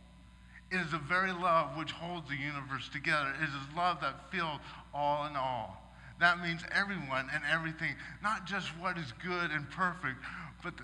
It 0.70 0.78
is 0.78 0.92
the 0.92 0.98
very 0.98 1.32
love 1.32 1.76
which 1.76 1.90
holds 1.90 2.28
the 2.28 2.36
universe 2.36 2.88
together. 2.88 3.34
It 3.42 3.48
is 3.48 3.76
love 3.76 4.00
that 4.02 4.30
fills 4.30 4.60
all 4.94 5.26
in 5.26 5.34
all. 5.34 5.89
That 6.20 6.42
means 6.42 6.60
everyone 6.70 7.28
and 7.32 7.42
everything, 7.50 7.94
not 8.22 8.46
just 8.46 8.68
what 8.78 8.98
is 8.98 9.12
good 9.24 9.50
and 9.50 9.68
perfect, 9.70 10.18
but, 10.62 10.74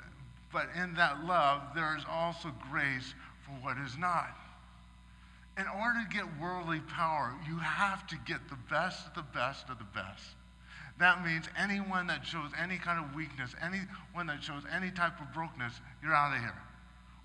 but 0.50 0.68
in 0.74 0.94
that 0.94 1.24
love, 1.24 1.60
there 1.74 1.94
is 1.96 2.04
also 2.10 2.52
grace 2.70 3.14
for 3.44 3.52
what 3.62 3.76
is 3.78 3.98
not. 3.98 4.34
In 5.58 5.66
order 5.68 6.00
to 6.02 6.14
get 6.14 6.24
worldly 6.40 6.80
power, 6.80 7.34
you 7.46 7.58
have 7.58 8.06
to 8.08 8.16
get 8.26 8.48
the 8.48 8.58
best 8.70 9.06
of 9.06 9.14
the 9.14 9.22
best 9.34 9.68
of 9.68 9.78
the 9.78 9.84
best. 9.94 10.24
That 10.98 11.24
means 11.24 11.46
anyone 11.58 12.06
that 12.06 12.24
shows 12.24 12.50
any 12.58 12.78
kind 12.78 13.04
of 13.04 13.14
weakness, 13.14 13.54
anyone 13.62 14.26
that 14.26 14.42
shows 14.42 14.62
any 14.74 14.90
type 14.90 15.20
of 15.20 15.32
brokenness, 15.34 15.74
you're 16.02 16.14
out 16.14 16.34
of 16.34 16.40
here. 16.40 16.56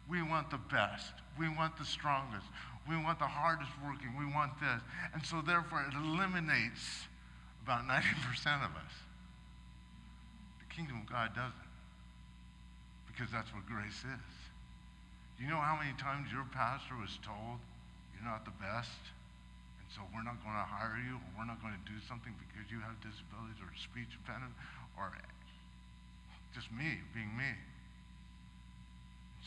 We 0.10 0.22
want 0.22 0.50
the 0.50 0.60
best. 0.70 1.14
We 1.40 1.48
want 1.48 1.78
the 1.78 1.86
strongest. 1.86 2.46
We 2.90 2.98
want 2.98 3.20
the 3.20 3.26
hardest 3.28 3.72
working. 3.86 4.12
We 4.20 4.26
want 4.26 4.52
this. 4.60 4.82
And 5.14 5.26
so, 5.26 5.42
therefore, 5.42 5.86
it 5.88 5.96
eliminates 5.96 7.08
about 7.64 7.88
90% 7.88 8.02
of 8.66 8.74
us. 8.74 8.94
The 10.60 10.68
kingdom 10.74 11.02
of 11.02 11.08
God 11.10 11.36
doesn't. 11.36 11.70
Because 13.08 13.30
that's 13.30 13.54
what 13.54 13.66
grace 13.68 14.02
is. 14.02 14.32
Do 15.38 15.44
you 15.46 15.50
know 15.50 15.62
how 15.62 15.78
many 15.78 15.94
times 15.98 16.32
your 16.34 16.46
pastor 16.54 16.98
was 16.98 17.18
told 17.22 17.62
you're 18.14 18.26
not 18.26 18.46
the 18.46 18.56
best? 18.62 19.02
And 19.82 19.88
so 19.94 20.02
we're 20.14 20.26
not 20.26 20.42
going 20.42 20.58
to 20.58 20.68
hire 20.70 20.98
you 21.02 21.18
or 21.18 21.30
we're 21.38 21.50
not 21.50 21.62
going 21.62 21.74
to 21.74 21.86
do 21.90 21.98
something 22.06 22.34
because 22.38 22.70
you 22.70 22.82
have 22.82 22.98
disabilities 23.02 23.58
or 23.62 23.70
speech 23.78 24.14
impediment 24.22 24.54
or 24.98 25.10
just 26.54 26.72
me 26.72 27.00
being 27.14 27.32
me. 27.38 27.52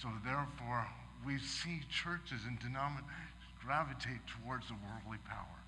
So 0.01 0.11
therefore, 0.25 0.87
we 1.25 1.39
see 1.39 1.81
churches 1.89 2.45
and 2.47 2.59
denominations 2.59 3.15
gravitate 3.65 4.21
towards 4.29 4.69
the 4.69 4.77
worldly 4.85 5.19
power, 5.25 5.59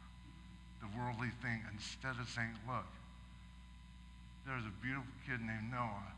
the 0.81 0.91
worldly 0.97 1.33
thing, 1.43 1.63
instead 1.73 2.17
of 2.21 2.29
saying, 2.29 2.55
look, 2.69 2.89
there's 4.47 4.65
a 4.65 4.75
beautiful 4.79 5.11
kid 5.27 5.43
named 5.43 5.75
Noah 5.75 6.15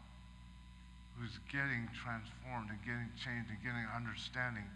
who's 1.16 1.40
getting 1.50 1.88
transformed 1.96 2.70
and 2.70 2.78
getting 2.86 3.10
changed 3.18 3.50
and 3.50 3.58
getting 3.64 3.82
understanding 3.90 4.68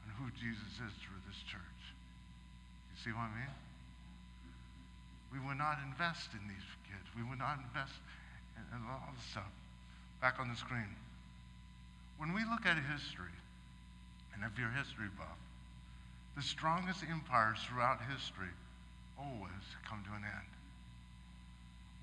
on 0.00 0.08
who 0.16 0.32
Jesus 0.38 0.80
is 0.80 0.92
through 1.02 1.20
this 1.28 1.36
church. 1.44 1.80
You 2.94 2.96
see 3.02 3.12
what 3.12 3.28
I 3.28 3.32
mean? 3.34 3.54
We 5.34 5.42
would 5.42 5.58
not 5.58 5.82
invest 5.82 6.32
in 6.32 6.46
these 6.46 6.68
kids. 6.86 7.04
We 7.12 7.26
would 7.26 7.42
not 7.42 7.58
invest 7.58 7.98
in, 8.56 8.64
in 8.70 8.80
all 8.86 9.12
the 9.12 9.26
stuff. 9.26 9.50
Back 10.22 10.38
on 10.38 10.48
the 10.48 10.56
screen. 10.56 10.88
When 12.16 12.32
we 12.32 12.46
look 12.46 12.64
at 12.64 12.78
history, 12.78 13.34
and 14.32 14.46
if 14.46 14.56
you're 14.56 14.70
history 14.70 15.10
buff, 15.18 15.36
the 16.38 16.42
strongest 16.42 17.02
empires 17.02 17.58
throughout 17.66 17.98
history 18.06 18.54
always 19.18 19.64
come 19.88 20.02
to 20.04 20.16
an 20.16 20.24
end. 20.24 20.50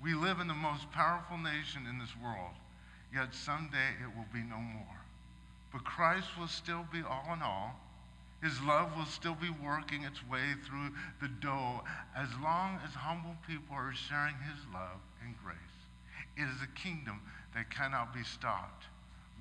We 0.02 0.14
live 0.14 0.40
in 0.40 0.48
the 0.48 0.54
most 0.54 0.90
powerful 0.90 1.38
nation 1.38 1.86
in 1.88 1.98
this 1.98 2.14
world, 2.22 2.54
yet 3.14 3.34
someday 3.34 3.94
it 4.02 4.16
will 4.16 4.26
be 4.32 4.42
no 4.42 4.58
more. 4.58 4.98
But 5.72 5.84
Christ 5.84 6.28
will 6.38 6.48
still 6.48 6.84
be 6.92 7.02
all 7.02 7.32
in 7.32 7.42
all. 7.42 7.78
His 8.42 8.60
love 8.62 8.96
will 8.96 9.06
still 9.06 9.36
be 9.36 9.50
working 9.50 10.02
its 10.02 10.18
way 10.28 10.54
through 10.66 10.90
the 11.20 11.28
dough 11.28 11.84
as 12.16 12.28
long 12.42 12.80
as 12.84 12.92
humble 12.92 13.36
people 13.46 13.76
are 13.76 13.94
sharing 13.94 14.34
his 14.34 14.58
love 14.74 14.98
and 15.24 15.34
grace. 15.44 15.56
It 16.36 16.42
is 16.42 16.60
a 16.62 16.78
kingdom 16.78 17.20
that 17.54 17.70
cannot 17.70 18.12
be 18.12 18.24
stopped. 18.24 18.84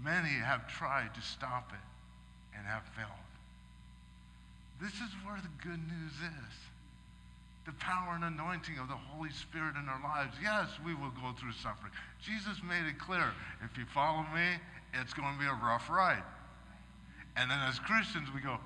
Many 0.04 0.30
have 0.30 0.68
tried 0.68 1.16
to 1.16 1.22
stop 1.22 1.72
it 1.74 2.58
and 2.58 2.66
have 2.68 2.84
failed. 2.96 3.10
This 4.80 4.94
is 4.94 5.12
where 5.26 5.42
the 5.42 5.68
good 5.68 5.80
news 5.80 6.14
is. 6.14 6.54
The 7.66 7.74
power 7.74 8.16
and 8.16 8.24
anointing 8.24 8.78
of 8.80 8.88
the 8.88 8.98
Holy 8.98 9.30
Spirit 9.30 9.76
in 9.76 9.88
our 9.88 10.02
lives. 10.02 10.36
Yes, 10.42 10.70
we 10.86 10.96
will 10.96 11.14
go 11.22 11.32
through 11.40 11.54
suffering. 11.54 11.94
Jesus 12.22 12.58
made 12.68 12.86
it 12.90 12.98
clear 12.98 13.34
if 13.64 13.78
you 13.78 13.86
follow 13.94 14.26
me, 14.34 14.58
it's 14.94 15.14
going 15.14 15.34
to 15.34 15.40
be 15.40 15.46
a 15.46 15.60
rough 15.64 15.90
ride. 15.90 16.24
And 17.38 17.50
then 17.50 17.60
as 17.70 17.80
Christians, 17.80 18.28
we 18.34 18.42
go, 18.42 18.58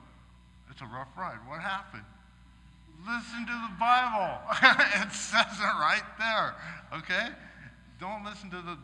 it's 0.72 0.82
a 0.82 0.86
rough 0.86 1.12
ride. 1.18 1.38
What 1.48 1.62
happened? 1.62 2.04
Listen 3.06 3.46
to 3.46 3.58
the 3.68 3.74
Bible. 3.80 4.40
it 5.04 5.12
says 5.12 5.60
it 5.60 5.76
right 5.78 6.08
there. 6.18 6.56
Okay? 6.98 7.28
Don't 8.00 8.24
listen 8.26 8.50
to 8.50 8.58
the. 8.58 8.78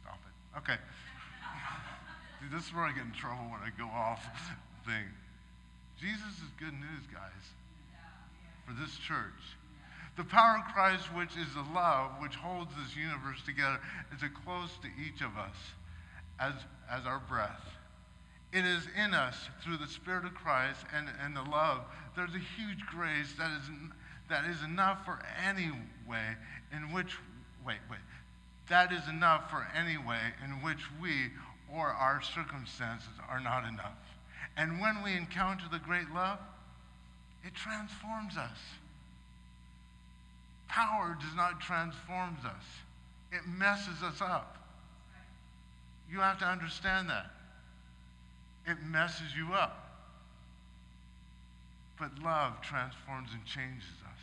Stop 0.00 0.18
it. 0.24 0.58
Okay. 0.58 0.78
See, 2.40 2.48
this 2.54 2.66
is 2.66 2.74
where 2.74 2.84
I 2.84 2.92
get 2.92 3.04
in 3.04 3.12
trouble 3.12 3.44
when 3.50 3.60
I 3.60 3.70
go 3.76 3.84
off 3.84 4.24
thing. 4.88 5.04
Jesus 6.00 6.40
is 6.40 6.48
good 6.56 6.72
news, 6.72 7.04
guys, 7.12 7.44
for 8.68 8.78
this 8.80 8.96
church. 8.98 9.56
The 10.16 10.24
power 10.24 10.58
of 10.58 10.74
Christ, 10.74 11.06
which 11.14 11.36
is 11.36 11.54
the 11.54 11.64
love 11.72 12.10
which 12.20 12.34
holds 12.34 12.70
this 12.76 12.96
universe 12.96 13.40
together, 13.46 13.78
is 14.14 14.22
as 14.22 14.30
close 14.44 14.70
to 14.82 14.88
each 15.00 15.22
of 15.22 15.36
us 15.38 15.56
as, 16.40 16.52
as 16.90 17.06
our 17.06 17.20
breath. 17.28 17.62
It 18.52 18.64
is 18.64 18.82
in 18.96 19.14
us 19.14 19.36
through 19.62 19.76
the 19.76 19.86
Spirit 19.86 20.24
of 20.24 20.34
Christ 20.34 20.80
and, 20.94 21.08
and 21.22 21.36
the 21.36 21.42
love. 21.42 21.82
There's 22.16 22.34
a 22.34 22.60
huge 22.60 22.84
grace 22.86 23.32
that 23.38 23.50
is, 23.52 23.70
that 24.28 24.44
is 24.44 24.62
enough 24.62 25.04
for 25.04 25.20
any 25.46 25.70
way 26.08 26.36
in 26.72 26.92
which, 26.92 27.16
wait, 27.64 27.78
wait, 27.90 28.00
that 28.68 28.92
is 28.92 29.06
enough 29.08 29.50
for 29.50 29.66
any 29.76 29.96
way 29.98 30.20
in 30.44 30.62
which 30.62 30.80
we 31.00 31.30
or 31.72 31.88
our 31.88 32.20
circumstances 32.22 33.14
are 33.28 33.40
not 33.40 33.68
enough. 33.68 33.98
And 34.56 34.80
when 34.80 35.02
we 35.04 35.14
encounter 35.14 35.66
the 35.70 35.78
great 35.78 36.10
love, 36.10 36.38
it 37.48 37.54
transforms 37.54 38.36
us. 38.36 38.58
Power 40.68 41.16
does 41.18 41.34
not 41.34 41.62
transform 41.62 42.36
us, 42.44 42.64
it 43.32 43.40
messes 43.48 44.02
us 44.02 44.20
up. 44.20 44.58
You 46.10 46.20
have 46.20 46.38
to 46.40 46.46
understand 46.46 47.08
that. 47.08 47.30
It 48.66 48.76
messes 48.82 49.34
you 49.36 49.54
up. 49.54 49.84
But 51.98 52.10
love 52.22 52.60
transforms 52.62 53.30
and 53.32 53.44
changes 53.44 53.96
us. 54.04 54.22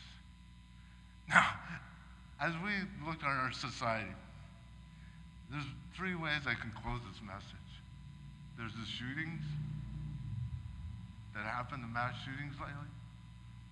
Now, 1.30 1.46
as 2.40 2.54
we 2.64 2.72
look 3.06 3.24
at 3.24 3.28
our 3.28 3.52
society, 3.52 4.10
there's 5.52 5.66
three 5.96 6.16
ways 6.16 6.42
I 6.48 6.54
can 6.54 6.72
close 6.84 7.02
this 7.12 7.22
message. 7.26 7.70
There's 8.58 8.74
the 8.74 8.86
shootings 8.86 9.42
that 11.36 11.44
happened, 11.44 11.84
the 11.84 11.88
mass 11.88 12.14
shootings 12.24 12.56
lately. 12.60 12.95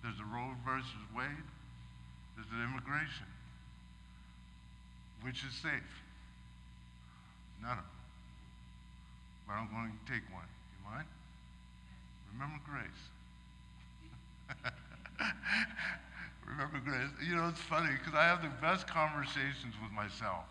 There's 0.04 0.18
the 0.18 0.28
Roe 0.28 0.52
versus 0.68 1.00
Wade. 1.16 1.48
There's 2.36 2.48
the 2.52 2.60
immigration. 2.60 3.24
Which 5.22 5.40
is 5.48 5.54
safe? 5.64 5.88
None 7.62 7.72
of 7.72 7.88
them. 7.88 8.04
But 9.48 9.54
I'm 9.54 9.68
going 9.72 9.96
to 9.96 10.12
take 10.12 10.28
one. 10.28 10.44
You 10.44 10.84
mind? 10.84 11.08
Remember 12.36 12.60
grace. 12.68 13.00
Remember 16.52 16.84
grace. 16.84 17.08
You 17.26 17.36
know, 17.36 17.48
it's 17.48 17.64
funny 17.64 17.96
because 17.96 18.12
I 18.12 18.24
have 18.24 18.42
the 18.42 18.52
best 18.60 18.86
conversations 18.86 19.72
with 19.80 19.92
myself. 19.92 20.44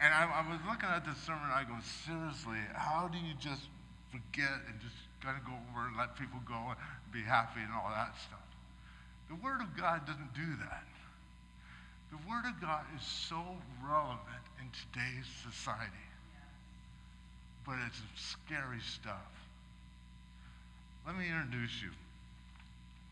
And 0.00 0.12
I, 0.12 0.28
I, 0.28 0.44
was 0.52 0.60
looking 0.68 0.88
at 0.88 1.06
this 1.06 1.16
sermon, 1.24 1.48
I 1.50 1.64
go, 1.64 1.74
seriously, 2.04 2.60
how 2.74 3.08
do 3.08 3.16
you 3.16 3.34
just 3.40 3.66
forget 4.12 4.62
and 4.68 4.78
just 4.80 5.07
kind 5.20 5.38
to 5.38 5.44
go 5.44 5.56
over 5.70 5.86
and 5.88 5.96
let 5.96 6.16
people 6.16 6.38
go 6.46 6.74
and 6.74 6.78
be 7.12 7.22
happy 7.22 7.60
and 7.60 7.72
all 7.72 7.90
that 7.90 8.14
stuff? 8.26 8.46
The 9.28 9.36
Word 9.36 9.60
of 9.60 9.76
God 9.76 10.06
doesn't 10.06 10.34
do 10.34 10.48
that. 10.64 10.86
The 12.10 12.20
Word 12.28 12.48
of 12.48 12.60
God 12.60 12.84
is 12.96 13.04
so 13.04 13.42
relevant 13.84 14.44
in 14.60 14.68
today's 14.72 15.28
society, 15.44 16.06
but 17.66 17.76
it's 17.86 18.00
scary 18.16 18.80
stuff. 18.80 19.28
Let 21.06 21.16
me 21.16 21.28
introduce 21.28 21.82
you 21.82 21.92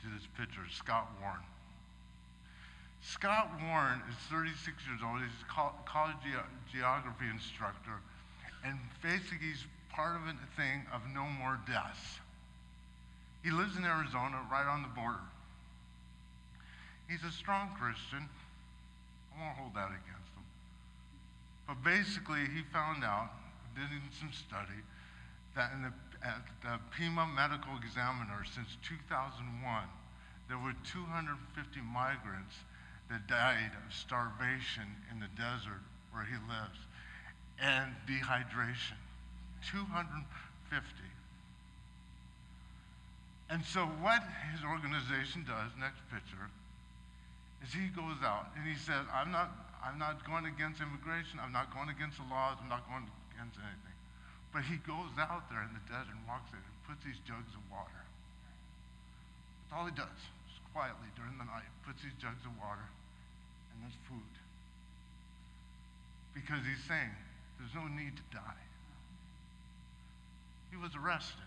to 0.00 0.06
this 0.12 0.24
picture, 0.36 0.64
Scott 0.72 1.08
Warren. 1.20 1.44
Scott 3.00 3.48
Warren 3.68 4.00
is 4.08 4.16
36 4.28 4.66
years 4.88 5.00
old. 5.04 5.20
He's 5.20 5.30
a 5.44 5.52
college 5.84 6.18
ge- 6.24 6.72
geography 6.72 7.28
instructor. 7.30 8.02
And 8.64 8.78
basically, 9.02 9.52
he's 9.52 9.64
part 9.96 10.14
of 10.14 10.28
a 10.28 10.36
thing 10.60 10.84
of 10.92 11.00
no 11.14 11.24
more 11.40 11.58
deaths. 11.66 12.20
He 13.42 13.50
lives 13.50 13.76
in 13.76 13.84
Arizona, 13.84 14.44
right 14.52 14.68
on 14.68 14.82
the 14.82 14.92
border. 14.92 15.24
He's 17.08 17.24
a 17.24 17.32
strong 17.32 17.72
Christian. 17.80 18.28
I 19.32 19.40
won't 19.40 19.56
hold 19.56 19.74
that 19.74 19.88
against 19.88 20.28
him. 20.36 20.44
But 21.66 21.80
basically, 21.82 22.44
he 22.52 22.60
found 22.68 23.04
out, 23.04 23.32
did 23.72 23.88
some 24.20 24.32
study, 24.36 24.84
that 25.56 25.72
in 25.72 25.88
the, 25.88 25.92
at 26.20 26.44
the 26.60 26.76
Pima 26.92 27.24
Medical 27.32 27.72
Examiner 27.80 28.44
since 28.44 28.76
2001, 28.84 29.48
there 30.48 30.58
were 30.58 30.76
250 30.92 31.80
migrants 31.80 32.54
that 33.08 33.26
died 33.26 33.72
of 33.72 33.94
starvation 33.94 34.92
in 35.08 35.20
the 35.20 35.32
desert 35.40 35.80
where 36.12 36.28
he 36.28 36.36
lives 36.44 36.84
and 37.56 37.96
dehydration. 38.04 39.00
250. 39.70 41.06
And 43.46 43.62
so, 43.62 43.86
what 44.02 44.22
his 44.50 44.66
organization 44.66 45.46
does, 45.46 45.70
next 45.78 46.02
picture, 46.10 46.50
is 47.62 47.70
he 47.70 47.86
goes 47.94 48.18
out 48.26 48.50
and 48.58 48.66
he 48.66 48.74
says, 48.74 49.06
I'm 49.14 49.30
not, 49.30 49.54
I'm 49.78 49.98
not 50.02 50.26
going 50.26 50.50
against 50.50 50.82
immigration, 50.82 51.38
I'm 51.38 51.54
not 51.54 51.70
going 51.70 51.86
against 51.86 52.18
the 52.18 52.26
laws, 52.26 52.58
I'm 52.58 52.70
not 52.70 52.82
going 52.90 53.06
against 53.34 53.58
anything. 53.62 53.96
But 54.50 54.66
he 54.66 54.82
goes 54.82 55.14
out 55.14 55.46
there 55.46 55.62
in 55.62 55.70
the 55.78 55.84
desert 55.86 56.10
and 56.10 56.26
walks 56.26 56.50
there 56.50 56.58
and 56.58 56.76
puts 56.90 57.06
these 57.06 57.22
jugs 57.22 57.54
of 57.54 57.62
water. 57.70 58.02
That's 59.66 59.78
all 59.78 59.86
he 59.86 59.94
does, 59.94 60.18
just 60.50 60.62
quietly 60.74 61.06
during 61.14 61.38
the 61.38 61.46
night, 61.46 61.70
puts 61.86 62.02
these 62.02 62.18
jugs 62.18 62.42
of 62.42 62.54
water 62.58 62.86
and 63.70 63.76
there's 63.86 63.98
food. 64.10 64.32
Because 66.34 66.66
he's 66.66 66.82
saying, 66.90 67.14
there's 67.62 67.74
no 67.78 67.86
need 67.86 68.18
to 68.18 68.26
die. 68.34 68.65
He 70.70 70.76
was 70.76 70.92
arrested. 70.94 71.46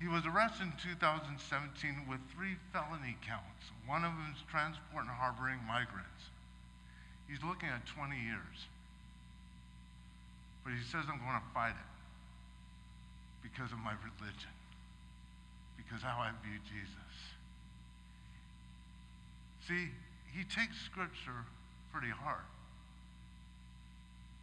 He 0.00 0.06
was 0.06 0.22
arrested 0.26 0.70
in 0.70 0.74
2017 0.78 2.06
with 2.06 2.22
three 2.30 2.54
felony 2.70 3.18
counts. 3.26 3.66
One 3.86 4.06
of 4.06 4.14
them 4.14 4.30
is 4.30 4.42
transport 4.46 5.10
and 5.10 5.10
harboring 5.10 5.58
migrants. 5.66 6.30
He's 7.26 7.42
looking 7.42 7.68
at 7.68 7.82
20 7.84 8.14
years. 8.14 8.70
But 10.62 10.72
he 10.72 10.82
says, 10.86 11.02
I'm 11.10 11.18
going 11.18 11.34
to 11.34 11.50
fight 11.52 11.74
it 11.74 11.92
because 13.42 13.72
of 13.72 13.80
my 13.82 13.96
religion, 14.06 14.54
because 15.76 16.02
how 16.02 16.22
I 16.22 16.30
view 16.46 16.62
Jesus. 16.62 17.12
See, 19.66 19.90
he 20.30 20.44
takes 20.44 20.78
Scripture 20.86 21.44
pretty 21.92 22.12
hard. 22.12 22.46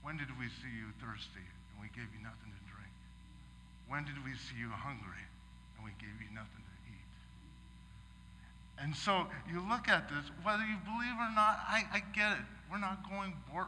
When 0.03 0.17
did 0.17 0.29
we 0.37 0.45
see 0.61 0.69
you 0.69 0.91
thirsty 1.01 1.41
and 1.41 1.81
we 1.81 1.87
gave 1.95 2.11
you 2.13 2.21
nothing 2.21 2.51
to 2.51 2.61
drink? 2.69 2.74
When 3.87 4.03
did 4.05 4.17
we 4.23 4.33
see 4.33 4.57
you 4.57 4.69
hungry 4.69 5.23
and 5.77 5.85
we 5.85 5.91
gave 6.01 6.15
you 6.17 6.29
nothing 6.33 6.63
to 6.65 6.75
eat? 6.89 7.09
And 8.81 8.95
so 8.95 9.27
you 9.49 9.61
look 9.61 9.87
at 9.87 10.09
this, 10.09 10.25
whether 10.43 10.65
you 10.65 10.77
believe 10.83 11.15
or 11.15 11.31
not, 11.33 11.61
I, 11.69 11.85
I 11.93 11.99
get 12.13 12.33
it. 12.33 12.45
We're 12.69 12.81
not 12.81 13.07
going 13.09 13.33
board. 13.51 13.67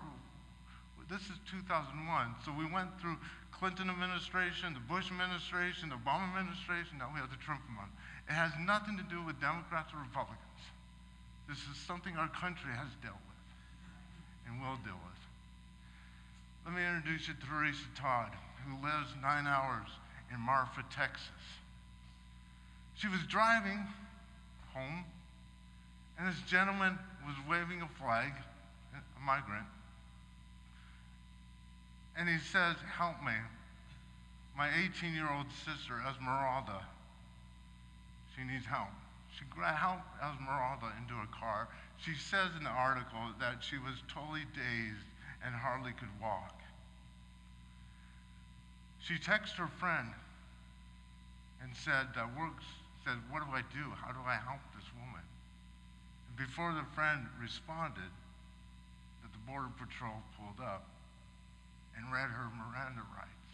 This 1.08 1.24
is 1.32 1.40
2001. 1.48 1.96
So 2.44 2.52
we 2.52 2.68
went 2.68 2.92
through 3.00 3.16
Clinton 3.56 3.90
administration, 3.90 4.76
the 4.76 4.84
Bush 4.92 5.08
administration, 5.08 5.90
the 5.90 5.96
Obama 5.96 6.30
administration, 6.36 7.00
now 7.00 7.10
we 7.10 7.18
have 7.18 7.32
the 7.32 7.40
Trump 7.40 7.64
one. 7.74 7.90
It 8.28 8.36
has 8.36 8.52
nothing 8.60 9.00
to 9.00 9.08
do 9.08 9.24
with 9.24 9.40
Democrats 9.40 9.96
or 9.96 10.04
Republicans. 10.04 10.62
This 11.48 11.64
is 11.72 11.80
something 11.88 12.14
our 12.20 12.28
country 12.28 12.76
has 12.76 12.92
dealt 13.00 13.18
with 13.24 13.42
and 14.46 14.60
will 14.60 14.76
deal 14.84 15.00
with. 15.00 15.22
Let 16.68 16.76
me 16.76 16.84
introduce 16.84 17.32
you 17.32 17.40
to 17.40 17.46
Teresa 17.48 17.88
Todd, 17.96 18.36
who 18.68 18.76
lives 18.84 19.16
nine 19.24 19.48
hours 19.48 19.88
in 20.34 20.40
Marfa, 20.40 20.84
Texas. 20.96 21.46
She 22.96 23.08
was 23.08 23.20
driving 23.28 23.86
home, 24.74 25.06
and 26.18 26.28
this 26.28 26.42
gentleman 26.50 26.98
was 27.26 27.36
waving 27.50 27.82
a 27.82 27.90
flag, 28.02 28.32
a 28.94 29.26
migrant, 29.26 29.68
and 32.18 32.28
he 32.28 32.40
says, 32.40 32.76
Help 32.98 33.22
me. 33.24 33.34
My 34.58 34.70
18 34.74 35.14
year 35.14 35.30
old 35.30 35.46
sister, 35.64 36.02
Esmeralda, 36.10 36.82
she 38.36 38.44
needs 38.44 38.66
help. 38.66 38.90
She 39.38 39.46
helped 39.62 40.10
Esmeralda 40.18 40.90
into 40.98 41.14
a 41.14 41.28
car. 41.30 41.68
She 42.02 42.16
says 42.16 42.50
in 42.58 42.64
the 42.64 42.74
article 42.74 43.22
that 43.40 43.62
she 43.62 43.78
was 43.78 44.02
totally 44.12 44.46
dazed 44.54 45.06
and 45.46 45.54
hardly 45.54 45.92
could 45.94 46.10
walk. 46.20 46.57
She 49.08 49.16
texted 49.16 49.56
her 49.56 49.72
friend 49.80 50.12
and 51.64 51.72
said, 51.72 52.12
uh, 52.20 52.28
said, 53.08 53.16
what 53.32 53.40
do 53.40 53.48
I 53.56 53.64
do? 53.72 53.88
How 54.04 54.12
do 54.12 54.20
I 54.28 54.36
help 54.36 54.60
this 54.76 54.84
woman? 55.00 55.24
And 55.24 56.36
before 56.36 56.76
the 56.76 56.84
friend 56.92 57.24
responded, 57.40 58.12
that 59.24 59.32
the 59.32 59.40
Border 59.48 59.72
Patrol 59.80 60.20
pulled 60.36 60.60
up 60.60 60.84
and 61.96 62.04
read 62.12 62.28
her 62.28 62.52
Miranda 62.52 63.08
rights 63.16 63.54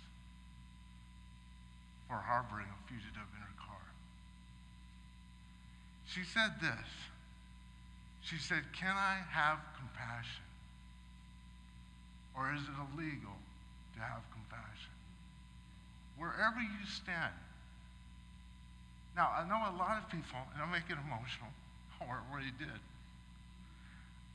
for 2.10 2.18
harboring 2.18 2.66
a 2.66 2.80
fugitive 2.90 3.30
in 3.38 3.42
her 3.46 3.58
car. 3.62 3.86
She 6.10 6.26
said 6.26 6.58
this. 6.58 6.90
She 8.26 8.42
said, 8.42 8.66
Can 8.74 8.98
I 8.98 9.22
have 9.30 9.60
compassion? 9.78 10.50
Or 12.34 12.50
is 12.58 12.62
it 12.66 12.74
illegal 12.74 13.38
to 13.94 14.00
have 14.02 14.26
compassion? 14.33 14.33
Wherever 16.24 16.64
you 16.64 16.88
stand. 16.88 17.36
Now, 19.12 19.28
I 19.36 19.44
know 19.44 19.60
a 19.60 19.76
lot 19.76 20.00
of 20.00 20.08
people, 20.08 20.40
and 20.56 20.64
I'll 20.64 20.72
make 20.72 20.88
it 20.88 20.96
emotional, 20.96 21.52
or 22.08 22.24
what 22.32 22.48
did. 22.56 22.80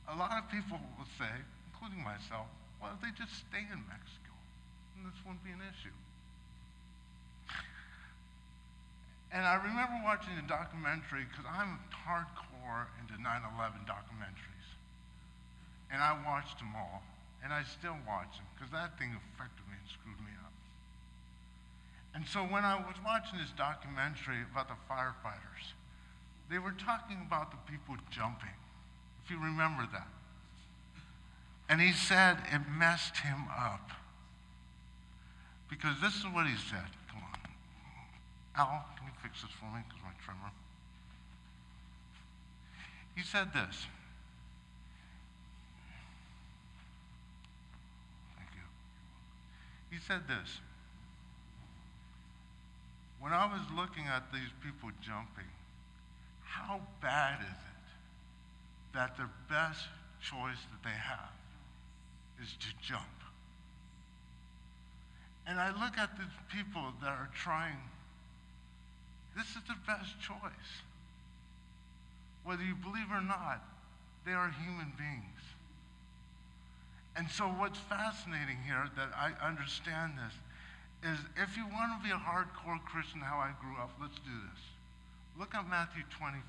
A 0.05 0.13
lot 0.13 0.37
of 0.37 0.45
people 0.53 0.77
will 0.77 1.09
say, 1.17 1.33
including 1.73 2.05
myself, 2.05 2.45
well, 2.77 2.93
if 2.93 3.01
they 3.01 3.09
just 3.17 3.33
stay 3.41 3.65
in 3.65 3.81
Mexico, 3.89 4.37
then 4.93 5.09
this 5.09 5.17
wouldn't 5.25 5.41
be 5.41 5.49
an 5.49 5.65
issue. 5.65 5.97
And 9.33 9.41
I 9.41 9.57
remember 9.57 9.97
watching 10.05 10.37
a 10.37 10.45
documentary 10.45 11.25
because 11.25 11.49
I'm 11.49 11.81
hardcore 12.05 12.85
into 13.01 13.17
9 13.17 13.25
11 13.25 13.81
documentaries. 13.89 14.69
And 15.89 16.05
I 16.05 16.13
watched 16.21 16.61
them 16.61 16.77
all, 16.77 17.01
and 17.41 17.49
I 17.49 17.65
still 17.65 17.97
watch 18.05 18.37
them 18.37 18.45
because 18.53 18.69
that 18.77 18.93
thing 19.01 19.09
affected 19.33 19.65
me 19.65 19.77
and 19.81 19.89
screwed 19.89 20.21
me 20.21 20.33
up. 20.45 20.53
And 22.13 22.25
so 22.27 22.39
when 22.41 22.65
I 22.65 22.75
was 22.75 22.95
watching 23.05 23.39
this 23.39 23.51
documentary 23.57 24.43
about 24.51 24.67
the 24.67 24.75
firefighters, 24.89 25.73
they 26.49 26.57
were 26.57 26.71
talking 26.71 27.17
about 27.25 27.51
the 27.51 27.71
people 27.71 27.95
jumping, 28.09 28.57
if 29.23 29.29
you 29.29 29.37
remember 29.37 29.87
that. 29.93 30.07
And 31.69 31.79
he 31.79 31.91
said 31.91 32.37
it 32.51 32.61
messed 32.77 33.17
him 33.17 33.45
up. 33.55 33.91
Because 35.69 36.01
this 36.01 36.15
is 36.15 36.25
what 36.33 36.47
he 36.47 36.55
said. 36.55 36.89
Come 37.11 37.21
on. 37.21 37.39
Al, 38.55 38.85
can 38.97 39.05
you 39.05 39.13
fix 39.21 39.43
this 39.43 39.51
for 39.51 39.65
me? 39.65 39.81
Because 39.87 40.01
my 40.03 40.09
trimmer. 40.25 40.51
He 43.15 43.23
said 43.23 43.53
this. 43.53 43.85
Thank 48.35 48.49
you. 48.55 48.65
He 49.91 49.99
said 50.01 50.27
this. 50.27 50.59
When 53.19 53.33
I 53.33 53.45
was 53.45 53.61
looking 53.75 54.05
at 54.05 54.31
these 54.31 54.49
people 54.63 54.89
jumping, 55.01 55.51
how 56.43 56.81
bad 57.01 57.41
is 57.41 57.47
it 57.47 57.79
that 58.93 59.17
the 59.17 59.29
best 59.49 59.85
choice 60.21 60.59
that 60.71 60.83
they 60.83 60.95
have 60.95 61.31
is 62.41 62.53
to 62.59 62.67
jump. 62.81 63.03
And 65.45 65.59
I 65.59 65.69
look 65.69 65.97
at 65.97 66.17
these 66.17 66.27
people 66.51 66.93
that 67.01 67.09
are 67.09 67.29
trying, 67.33 67.79
this 69.35 69.47
is 69.47 69.63
the 69.67 69.75
best 69.87 70.19
choice. 70.21 70.71
Whether 72.43 72.63
you 72.63 72.75
believe 72.75 73.11
or 73.11 73.21
not, 73.21 73.63
they 74.25 74.33
are 74.33 74.53
human 74.63 74.93
beings. 74.97 75.41
And 77.15 77.29
so, 77.29 77.45
what's 77.45 77.79
fascinating 77.79 78.57
here 78.65 78.89
that 78.95 79.09
I 79.17 79.33
understand 79.45 80.13
this 80.17 80.33
is 81.03 81.19
if 81.37 81.55
you 81.55 81.63
want 81.63 81.95
to 81.95 81.99
be 82.03 82.11
a 82.11 82.19
hardcore 82.19 82.83
Christian, 82.83 83.21
how 83.21 83.39
I 83.39 83.55
grew 83.61 83.75
up, 83.79 83.91
let's 84.01 84.19
do 84.19 84.35
this. 84.51 84.61
Look 85.37 85.55
at 85.55 85.69
Matthew 85.69 86.03
25. 86.17 86.43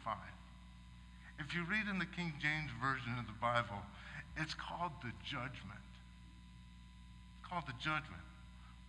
If 1.38 1.54
you 1.54 1.64
read 1.64 1.86
in 1.88 1.98
the 1.98 2.10
King 2.10 2.34
James 2.42 2.70
Version 2.82 3.14
of 3.18 3.26
the 3.26 3.38
Bible, 3.40 3.80
it's 4.36 4.54
called 4.54 4.92
the 5.02 5.12
judgment. 5.24 5.86
It's 7.38 7.48
called 7.48 7.66
the 7.66 7.78
judgment. 7.78 8.26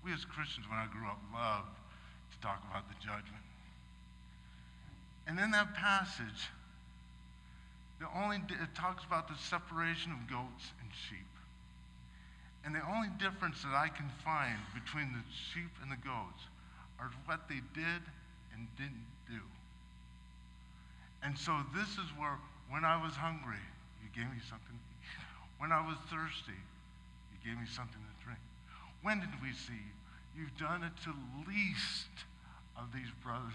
We 0.04 0.12
as 0.12 0.26
Christians, 0.26 0.66
when 0.68 0.80
I 0.80 0.88
grew 0.90 1.06
up, 1.06 1.22
loved 1.32 1.78
to 2.34 2.38
talk 2.42 2.64
about 2.70 2.90
the 2.90 2.98
judgment. 2.98 3.46
And 5.28 5.40
in 5.40 5.52
that 5.52 5.76
passage, 5.76 6.50
the 8.00 8.08
only 8.18 8.38
it 8.38 8.74
talks 8.76 9.06
about 9.06 9.28
the 9.30 9.38
separation 9.38 10.12
of 10.12 10.28
goats 10.28 10.74
and 10.82 10.90
sheep. 11.08 11.31
And 12.64 12.76
the 12.76 12.86
only 12.86 13.10
difference 13.18 13.64
that 13.64 13.74
I 13.74 13.90
can 13.90 14.10
find 14.24 14.58
between 14.74 15.12
the 15.14 15.24
sheep 15.34 15.72
and 15.82 15.92
the 15.92 15.98
goats 15.98 16.46
are 17.00 17.10
what 17.26 17.50
they 17.50 17.62
did 17.74 18.02
and 18.54 18.68
didn't 18.78 19.10
do. 19.28 19.42
And 21.24 21.38
so 21.38 21.58
this 21.74 21.90
is 21.98 22.10
where, 22.18 22.38
when 22.70 22.86
I 22.86 23.02
was 23.02 23.14
hungry, 23.14 23.62
you 24.02 24.10
gave 24.14 24.30
me 24.30 24.42
something 24.50 24.78
to 24.78 24.88
eat. 25.02 25.26
when 25.58 25.72
I 25.72 25.82
was 25.82 25.98
thirsty, 26.10 26.58
you 27.34 27.38
gave 27.46 27.58
me 27.58 27.66
something 27.66 28.02
to 28.02 28.16
drink. 28.26 28.42
When 29.02 29.20
did 29.20 29.34
we 29.42 29.54
see 29.54 29.78
you? 29.78 29.98
You've 30.38 30.58
done 30.58 30.84
it 30.84 30.94
to 31.04 31.14
least 31.50 32.14
of 32.78 32.94
these 32.94 33.10
brothers. 33.24 33.54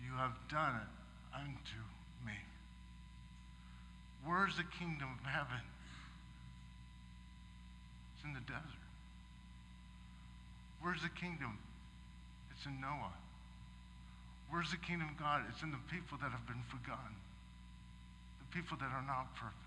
You 0.00 0.12
have 0.16 0.36
done 0.48 0.76
it 0.76 0.92
unto 1.34 1.80
me. 2.24 2.36
Where's 4.24 4.56
the 4.56 4.64
kingdom 4.78 5.08
of 5.18 5.24
heaven? 5.26 5.64
It's 8.22 8.28
in 8.28 8.34
the 8.34 8.46
desert. 8.46 8.86
Where's 10.80 11.02
the 11.02 11.10
kingdom? 11.10 11.58
It's 12.54 12.66
in 12.66 12.80
Noah. 12.80 13.10
Where's 14.48 14.70
the 14.70 14.76
kingdom 14.78 15.10
of 15.10 15.18
God? 15.18 15.42
It's 15.50 15.62
in 15.62 15.72
the 15.72 15.82
people 15.90 16.18
that 16.22 16.30
have 16.30 16.46
been 16.46 16.62
forgotten, 16.70 17.18
the 18.38 18.54
people 18.54 18.78
that 18.78 18.94
are 18.94 19.02
not 19.02 19.34
perfect. 19.34 19.58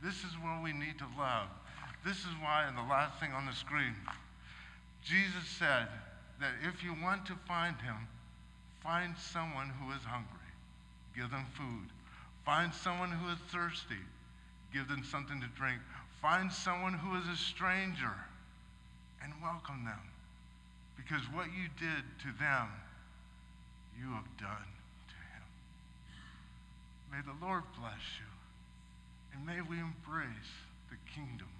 This 0.00 0.24
is 0.24 0.32
where 0.40 0.56
we 0.64 0.72
need 0.72 0.96
to 1.04 1.08
love. 1.20 1.52
This 2.00 2.16
is 2.24 2.32
why, 2.40 2.64
and 2.64 2.78
the 2.78 2.88
last 2.88 3.20
thing 3.20 3.32
on 3.32 3.44
the 3.44 3.52
screen, 3.52 3.92
Jesus 5.04 5.44
said 5.58 5.88
that 6.40 6.56
if 6.64 6.82
you 6.82 6.96
want 7.02 7.26
to 7.26 7.36
find 7.46 7.76
him, 7.76 8.08
find 8.82 9.12
someone 9.20 9.68
who 9.68 9.92
is 9.92 10.00
hungry, 10.00 10.48
give 11.14 11.30
them 11.30 11.44
food. 11.52 11.92
Find 12.46 12.72
someone 12.72 13.10
who 13.10 13.28
is 13.32 13.38
thirsty, 13.52 14.00
give 14.72 14.88
them 14.88 15.04
something 15.04 15.40
to 15.42 15.48
drink. 15.60 15.80
Find 16.24 16.50
someone 16.50 16.94
who 16.94 17.18
is 17.18 17.28
a 17.28 17.36
stranger 17.36 18.16
and 19.22 19.30
welcome 19.42 19.84
them. 19.84 20.00
Because 20.96 21.20
what 21.34 21.48
you 21.52 21.68
did 21.78 22.00
to 22.24 22.32
them, 22.40 22.72
you 24.00 24.08
have 24.14 24.24
done 24.40 24.72
to 25.12 25.18
him. 25.20 25.44
May 27.12 27.20
the 27.20 27.44
Lord 27.44 27.64
bless 27.78 28.00
you. 28.16 28.32
And 29.34 29.44
may 29.44 29.60
we 29.60 29.76
embrace 29.76 30.48
the 30.88 30.96
kingdom 31.14 31.52